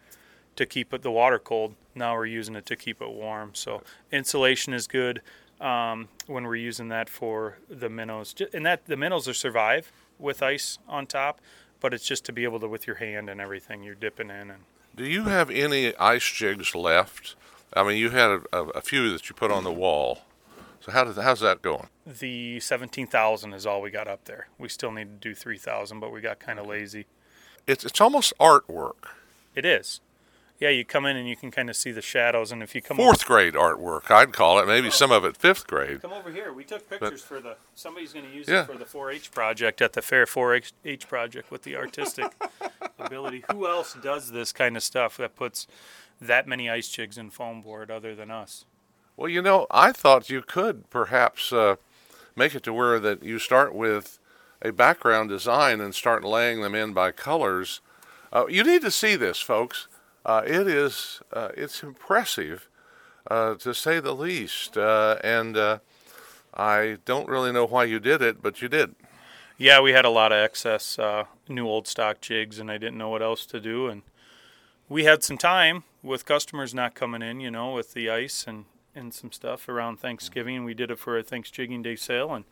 to 0.55 0.65
keep 0.65 0.93
it, 0.93 1.01
the 1.01 1.11
water 1.11 1.39
cold. 1.39 1.75
Now 1.93 2.15
we're 2.15 2.27
using 2.27 2.55
it 2.55 2.65
to 2.67 2.77
keep 2.77 3.01
it 3.01 3.09
warm. 3.09 3.51
So 3.53 3.83
insulation 4.13 4.73
is 4.73 4.87
good 4.87 5.21
um, 5.59 6.07
when 6.27 6.45
we're 6.45 6.55
using 6.55 6.87
that 6.87 7.09
for 7.09 7.57
the 7.69 7.89
minnows. 7.89 8.33
And 8.53 8.65
that 8.65 8.85
the 8.85 8.95
minnows 8.95 9.27
will 9.27 9.33
survive 9.33 9.91
with 10.23 10.41
ice 10.41 10.79
on 10.87 11.05
top, 11.05 11.39
but 11.79 11.93
it's 11.93 12.07
just 12.07 12.25
to 12.25 12.33
be 12.33 12.43
able 12.43 12.59
to 12.61 12.67
with 12.67 12.87
your 12.87 12.95
hand 12.95 13.29
and 13.29 13.39
everything 13.39 13.83
you're 13.83 13.93
dipping 13.93 14.29
in 14.29 14.49
and 14.49 14.63
Do 14.95 15.05
you 15.05 15.25
have 15.25 15.51
any 15.51 15.95
ice 15.97 16.25
jigs 16.31 16.73
left? 16.73 17.35
I 17.75 17.83
mean, 17.83 17.97
you 17.97 18.11
had 18.11 18.41
a, 18.51 18.57
a, 18.57 18.81
few 18.81 19.11
that 19.11 19.29
you 19.29 19.35
put 19.35 19.51
on 19.51 19.63
the 19.63 19.71
wall. 19.71 20.19
So 20.79 20.91
how 20.91 21.03
does 21.03 21.15
how's 21.15 21.39
that 21.39 21.61
going? 21.61 21.87
the 22.05 22.59
17,000 22.59 23.53
is 23.53 23.65
all 23.65 23.81
we 23.81 23.89
got 23.89 24.07
up 24.07 24.25
there. 24.25 24.47
We 24.57 24.69
still 24.69 24.91
need 24.91 25.21
to 25.21 25.29
do 25.29 25.33
3,000, 25.33 25.99
but 25.99 26.11
we 26.11 26.21
got 26.21 26.39
kind 26.39 26.59
of 26.59 26.67
lazy. 26.67 27.05
It's 27.65 27.85
it's 27.85 28.01
almost 28.01 28.33
artwork, 28.39 29.07
It 29.55 29.65
is. 29.65 30.01
Yeah, 30.59 30.69
you 30.69 30.85
come 30.85 31.05
in 31.05 31.17
and 31.17 31.27
you 31.27 31.35
can 31.35 31.51
kind 31.51 31.69
of 31.69 31.75
see 31.75 31.91
the 31.91 32.01
shadows, 32.01 32.51
and 32.51 32.63
if 32.63 32.73
you 32.73 32.81
come 32.81 32.95
fourth 32.95 33.25
grade 33.25 33.53
artwork. 33.55 34.09
I'd 34.09 34.31
call 34.31 34.59
it. 34.59 34.67
Maybe 34.67 34.89
some 34.91 35.11
of 35.11 35.25
it 35.25 35.35
fifth 35.35 35.67
grade. 35.67 36.01
come 36.01 36.13
over 36.13 36.31
here, 36.31 36.53
we 36.53 36.63
took 36.63 36.89
pictures 36.89 37.21
for 37.21 37.41
the 37.41 37.57
somebody's 37.75 38.13
going 38.13 38.25
to 38.25 38.31
use 38.31 38.47
Yeah. 38.47 38.61
it 38.61 38.67
for 38.67 38.77
the 38.77 38.85
4-H 38.85 39.31
project 39.31 39.81
at 39.81 39.93
the 39.93 40.01
fair 40.01 40.25
4-H 40.25 41.07
project 41.07 41.51
with 41.51 41.63
the 41.63 41.75
artistic 41.75 42.31
ability. 42.99 43.43
Who 43.51 43.67
else 43.67 43.95
does 44.01 44.31
this 44.31 44.51
kind 44.53 44.77
of 44.77 44.83
stuff 44.83 45.17
that 45.17 45.35
puts 45.35 45.67
that 46.21 46.47
many 46.47 46.69
ice 46.69 46.87
jigs 46.87 47.17
in 47.17 47.29
foam 47.31 47.61
board 47.61 47.91
other 47.91 48.15
than 48.15 48.31
us? 48.31 48.63
Well, 49.17 49.29
you 49.29 49.41
know, 49.41 49.67
I 49.69 49.91
thought 49.91 50.29
you 50.29 50.41
could 50.41 50.89
perhaps 50.89 51.51
uh, 51.51 51.75
make 52.35 52.55
it 52.55 52.63
to 52.63 52.73
where 52.73 52.99
that 52.99 53.21
you 53.23 53.37
start 53.37 53.75
with 53.75 54.17
a 54.61 54.71
background 54.71 55.29
design 55.29 55.81
and 55.81 55.93
start 55.93 56.23
laying 56.23 56.61
them 56.61 56.73
in 56.73 56.93
by 56.93 57.11
colors. 57.11 57.81
Uh, 58.31 58.45
you 58.47 58.63
need 58.63 58.81
to 58.81 58.91
see 58.91 59.15
this, 59.15 59.39
folks. 59.39 59.87
Uh, 60.25 60.41
it 60.45 60.67
is 60.67 61.21
uh, 61.33 61.49
it's 61.55 61.83
impressive, 61.83 62.69
uh, 63.29 63.55
to 63.55 63.73
say 63.73 63.99
the 63.99 64.15
least. 64.15 64.77
Uh, 64.77 65.17
and 65.23 65.57
uh, 65.57 65.79
I 66.53 66.97
don't 67.05 67.27
really 67.27 67.51
know 67.51 67.65
why 67.65 67.85
you 67.85 67.99
did 67.99 68.21
it, 68.21 68.41
but 68.41 68.61
you 68.61 68.69
did. 68.69 68.95
Yeah, 69.57 69.81
we 69.81 69.91
had 69.91 70.05
a 70.05 70.09
lot 70.09 70.31
of 70.31 70.39
excess 70.39 70.97
uh, 70.97 71.25
new 71.47 71.67
old 71.67 71.87
stock 71.87 72.21
jigs, 72.21 72.59
and 72.59 72.71
I 72.71 72.77
didn't 72.77 72.97
know 72.97 73.09
what 73.09 73.21
else 73.21 73.45
to 73.47 73.59
do. 73.59 73.87
And 73.87 74.01
we 74.89 75.03
had 75.03 75.23
some 75.23 75.37
time 75.37 75.83
with 76.01 76.25
customers 76.25 76.73
not 76.73 76.95
coming 76.95 77.21
in, 77.21 77.39
you 77.39 77.51
know, 77.51 77.73
with 77.73 77.93
the 77.93 78.09
ice 78.09 78.45
and, 78.47 78.65
and 78.95 79.13
some 79.13 79.31
stuff 79.31 79.69
around 79.69 79.97
Thanksgiving. 79.97 80.63
We 80.63 80.73
did 80.73 80.91
it 80.91 80.99
for 80.99 81.17
a 81.17 81.23
Thanksgiving 81.23 81.81
Day 81.81 81.95
sale, 81.95 82.33
and 82.33 82.45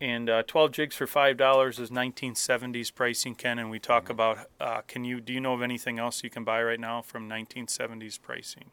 and 0.00 0.30
uh, 0.30 0.42
12 0.46 0.72
jigs 0.72 0.96
for 0.96 1.06
five 1.06 1.36
dollars 1.36 1.78
is 1.78 1.90
1970s 1.90 2.94
pricing, 2.94 3.34
Ken. 3.34 3.58
And 3.58 3.70
we 3.70 3.78
talk 3.78 4.08
about 4.08 4.50
uh, 4.60 4.82
can 4.86 5.04
you 5.04 5.20
do 5.20 5.32
you 5.32 5.40
know 5.40 5.54
of 5.54 5.62
anything 5.62 5.98
else 5.98 6.22
you 6.22 6.30
can 6.30 6.44
buy 6.44 6.62
right 6.62 6.80
now 6.80 7.02
from 7.02 7.28
1970s 7.28 8.20
pricing? 8.20 8.70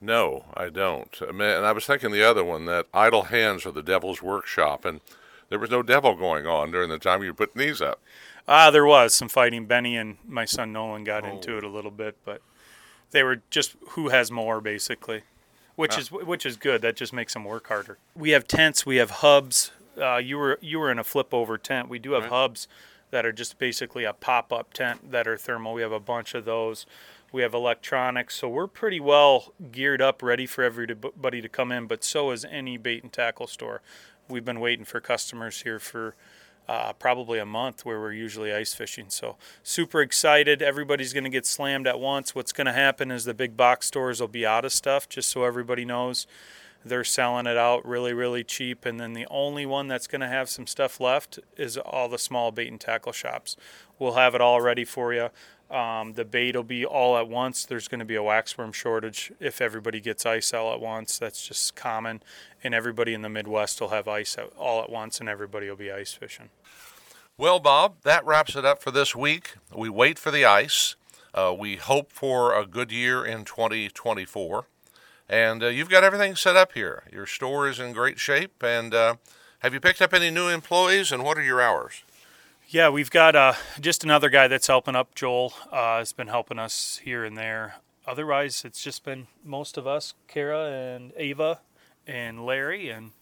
No, 0.00 0.46
I 0.54 0.68
don't. 0.68 1.16
I 1.22 1.30
mean, 1.30 1.42
and 1.42 1.64
I 1.64 1.72
was 1.72 1.86
thinking 1.86 2.10
the 2.10 2.28
other 2.28 2.42
one 2.42 2.66
that 2.66 2.86
idle 2.92 3.24
hands 3.24 3.64
are 3.64 3.70
the 3.70 3.84
devil's 3.84 4.20
workshop, 4.20 4.84
and 4.84 5.00
there 5.48 5.60
was 5.60 5.70
no 5.70 5.82
devil 5.82 6.16
going 6.16 6.44
on 6.44 6.72
during 6.72 6.88
the 6.88 6.98
time 6.98 7.22
you 7.22 7.28
were 7.28 7.34
putting 7.34 7.60
these 7.60 7.80
up. 7.80 8.00
Ah, 8.48 8.72
there 8.72 8.84
was 8.84 9.14
some 9.14 9.28
fighting. 9.28 9.66
Benny 9.66 9.96
and 9.96 10.16
my 10.26 10.44
son 10.44 10.72
Nolan 10.72 11.04
got 11.04 11.24
into 11.24 11.56
it 11.56 11.62
a 11.62 11.68
little 11.68 11.92
bit, 11.92 12.16
but 12.24 12.42
they 13.12 13.22
were 13.22 13.42
just 13.50 13.76
who 13.90 14.08
has 14.08 14.32
more 14.32 14.60
basically, 14.60 15.22
which 15.76 15.96
is 15.96 16.10
which 16.10 16.44
is 16.44 16.56
good. 16.56 16.82
That 16.82 16.96
just 16.96 17.12
makes 17.12 17.34
them 17.34 17.44
work 17.44 17.68
harder. 17.68 17.98
We 18.16 18.30
have 18.30 18.48
tents. 18.48 18.84
We 18.84 18.96
have 18.96 19.10
hubs. 19.10 19.70
Uh, 20.00 20.16
you 20.16 20.38
were 20.38 20.58
you 20.60 20.78
were 20.78 20.90
in 20.90 20.98
a 20.98 21.04
flip 21.04 21.32
over 21.32 21.58
tent. 21.58 21.88
We 21.88 21.98
do 21.98 22.12
have 22.12 22.26
hubs 22.26 22.68
that 23.10 23.26
are 23.26 23.32
just 23.32 23.58
basically 23.58 24.04
a 24.04 24.12
pop 24.12 24.52
up 24.52 24.72
tent 24.72 25.12
that 25.12 25.28
are 25.28 25.36
thermal. 25.36 25.74
We 25.74 25.82
have 25.82 25.92
a 25.92 26.00
bunch 26.00 26.34
of 26.34 26.44
those. 26.44 26.86
We 27.30 27.42
have 27.42 27.54
electronics, 27.54 28.34
so 28.36 28.48
we're 28.48 28.66
pretty 28.66 29.00
well 29.00 29.54
geared 29.70 30.02
up, 30.02 30.22
ready 30.22 30.46
for 30.46 30.64
everybody 30.64 31.40
to 31.40 31.48
come 31.48 31.72
in. 31.72 31.86
But 31.86 32.04
so 32.04 32.30
is 32.30 32.44
any 32.44 32.76
bait 32.76 33.02
and 33.02 33.12
tackle 33.12 33.46
store. 33.46 33.80
We've 34.28 34.44
been 34.44 34.60
waiting 34.60 34.84
for 34.84 35.00
customers 35.00 35.62
here 35.62 35.78
for 35.78 36.14
uh, 36.68 36.92
probably 36.94 37.38
a 37.38 37.46
month 37.46 37.84
where 37.84 38.00
we're 38.00 38.12
usually 38.12 38.52
ice 38.52 38.74
fishing. 38.74 39.06
So 39.08 39.36
super 39.62 40.00
excited. 40.00 40.62
Everybody's 40.62 41.12
going 41.12 41.24
to 41.24 41.30
get 41.30 41.46
slammed 41.46 41.86
at 41.86 41.98
once. 41.98 42.34
What's 42.34 42.52
going 42.52 42.66
to 42.66 42.72
happen 42.72 43.10
is 43.10 43.24
the 43.24 43.34
big 43.34 43.56
box 43.56 43.86
stores 43.86 44.20
will 44.20 44.28
be 44.28 44.46
out 44.46 44.64
of 44.64 44.72
stuff, 44.72 45.08
just 45.08 45.28
so 45.28 45.44
everybody 45.44 45.84
knows. 45.84 46.26
They're 46.84 47.04
selling 47.04 47.46
it 47.46 47.56
out 47.56 47.86
really, 47.86 48.12
really 48.12 48.44
cheap. 48.44 48.84
And 48.84 48.98
then 49.00 49.12
the 49.12 49.26
only 49.30 49.66
one 49.66 49.88
that's 49.88 50.06
going 50.06 50.20
to 50.20 50.28
have 50.28 50.48
some 50.48 50.66
stuff 50.66 51.00
left 51.00 51.38
is 51.56 51.76
all 51.76 52.08
the 52.08 52.18
small 52.18 52.50
bait 52.50 52.68
and 52.68 52.80
tackle 52.80 53.12
shops. 53.12 53.56
We'll 53.98 54.14
have 54.14 54.34
it 54.34 54.40
all 54.40 54.60
ready 54.60 54.84
for 54.84 55.12
you. 55.12 55.30
Um, 55.70 56.12
the 56.12 56.24
bait 56.26 56.54
will 56.54 56.64
be 56.64 56.84
all 56.84 57.16
at 57.16 57.28
once. 57.28 57.64
There's 57.64 57.88
going 57.88 58.00
to 58.00 58.04
be 58.04 58.14
a 58.16 58.22
waxworm 58.22 58.74
shortage 58.74 59.32
if 59.40 59.62
everybody 59.62 60.00
gets 60.00 60.26
ice 60.26 60.52
all 60.52 60.74
at 60.74 60.80
once. 60.80 61.18
That's 61.18 61.46
just 61.46 61.74
common. 61.74 62.22
And 62.62 62.74
everybody 62.74 63.14
in 63.14 63.22
the 63.22 63.30
Midwest 63.30 63.80
will 63.80 63.88
have 63.88 64.06
ice 64.06 64.36
all 64.58 64.82
at 64.82 64.90
once, 64.90 65.18
and 65.18 65.28
everybody 65.28 65.68
will 65.68 65.76
be 65.76 65.90
ice 65.90 66.12
fishing. 66.12 66.50
Well, 67.38 67.58
Bob, 67.58 68.02
that 68.02 68.26
wraps 68.26 68.54
it 68.54 68.66
up 68.66 68.82
for 68.82 68.90
this 68.90 69.16
week. 69.16 69.54
We 69.74 69.88
wait 69.88 70.18
for 70.18 70.30
the 70.30 70.44
ice. 70.44 70.96
Uh, 71.32 71.54
we 71.58 71.76
hope 71.76 72.12
for 72.12 72.54
a 72.54 72.66
good 72.66 72.92
year 72.92 73.24
in 73.24 73.46
2024. 73.46 74.66
And 75.28 75.62
uh, 75.62 75.68
you've 75.68 75.88
got 75.88 76.04
everything 76.04 76.36
set 76.36 76.56
up 76.56 76.72
here. 76.72 77.04
Your 77.12 77.26
store 77.26 77.68
is 77.68 77.78
in 77.78 77.92
great 77.92 78.18
shape. 78.18 78.62
And 78.62 78.92
uh, 78.94 79.14
have 79.60 79.72
you 79.72 79.80
picked 79.80 80.02
up 80.02 80.12
any 80.12 80.30
new 80.30 80.48
employees? 80.48 81.12
And 81.12 81.24
what 81.24 81.38
are 81.38 81.42
your 81.42 81.60
hours? 81.60 82.02
Yeah, 82.68 82.88
we've 82.88 83.10
got 83.10 83.36
uh, 83.36 83.52
just 83.80 84.02
another 84.02 84.30
guy 84.30 84.48
that's 84.48 84.66
helping 84.66 84.96
up. 84.96 85.14
Joel 85.14 85.52
uh, 85.70 85.98
has 85.98 86.12
been 86.12 86.28
helping 86.28 86.58
us 86.58 87.00
here 87.04 87.24
and 87.24 87.36
there. 87.36 87.76
Otherwise, 88.06 88.64
it's 88.64 88.82
just 88.82 89.04
been 89.04 89.26
most 89.44 89.76
of 89.76 89.86
us, 89.86 90.14
Kara 90.26 90.70
and 90.70 91.12
Ava 91.16 91.60
and 92.06 92.44
Larry 92.44 92.88
and 92.90 93.12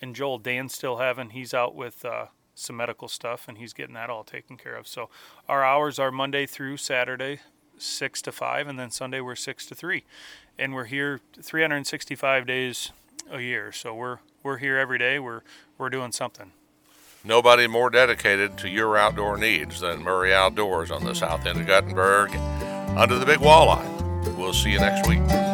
and 0.00 0.14
Joel. 0.14 0.38
Dan's 0.38 0.74
still 0.74 0.98
having. 0.98 1.30
He's 1.30 1.52
out 1.52 1.74
with 1.74 2.04
uh, 2.04 2.26
some 2.54 2.76
medical 2.76 3.08
stuff, 3.08 3.48
and 3.48 3.58
he's 3.58 3.72
getting 3.72 3.94
that 3.94 4.10
all 4.10 4.24
taken 4.24 4.56
care 4.56 4.76
of. 4.76 4.86
So 4.86 5.10
our 5.48 5.64
hours 5.64 5.98
are 5.98 6.10
Monday 6.10 6.46
through 6.46 6.76
Saturday, 6.78 7.40
six 7.78 8.22
to 8.22 8.32
five, 8.32 8.68
and 8.68 8.78
then 8.78 8.90
Sunday 8.90 9.20
we're 9.20 9.36
six 9.36 9.66
to 9.66 9.74
three, 9.74 10.04
and 10.58 10.74
we're 10.74 10.84
here 10.84 11.20
365 11.40 12.46
days 12.46 12.90
a 13.30 13.40
year. 13.40 13.72
So 13.72 13.94
we're 13.94 14.18
we're 14.42 14.58
here 14.58 14.78
every 14.78 14.98
day. 14.98 15.18
We're 15.18 15.42
we're 15.78 15.90
doing 15.90 16.12
something. 16.12 16.52
Nobody 17.24 17.66
more 17.66 17.88
dedicated 17.88 18.58
to 18.58 18.68
your 18.68 18.98
outdoor 18.98 19.38
needs 19.38 19.80
than 19.80 20.02
Murray 20.02 20.34
Outdoors 20.34 20.90
on 20.90 21.04
the 21.04 21.14
south 21.14 21.46
end 21.46 21.60
of 21.60 21.66
Guttenberg 21.66 22.34
under 22.96 23.18
the 23.18 23.24
big 23.24 23.38
walleye. 23.38 24.36
We'll 24.36 24.52
see 24.52 24.72
you 24.72 24.78
next 24.78 25.08
week. 25.08 25.53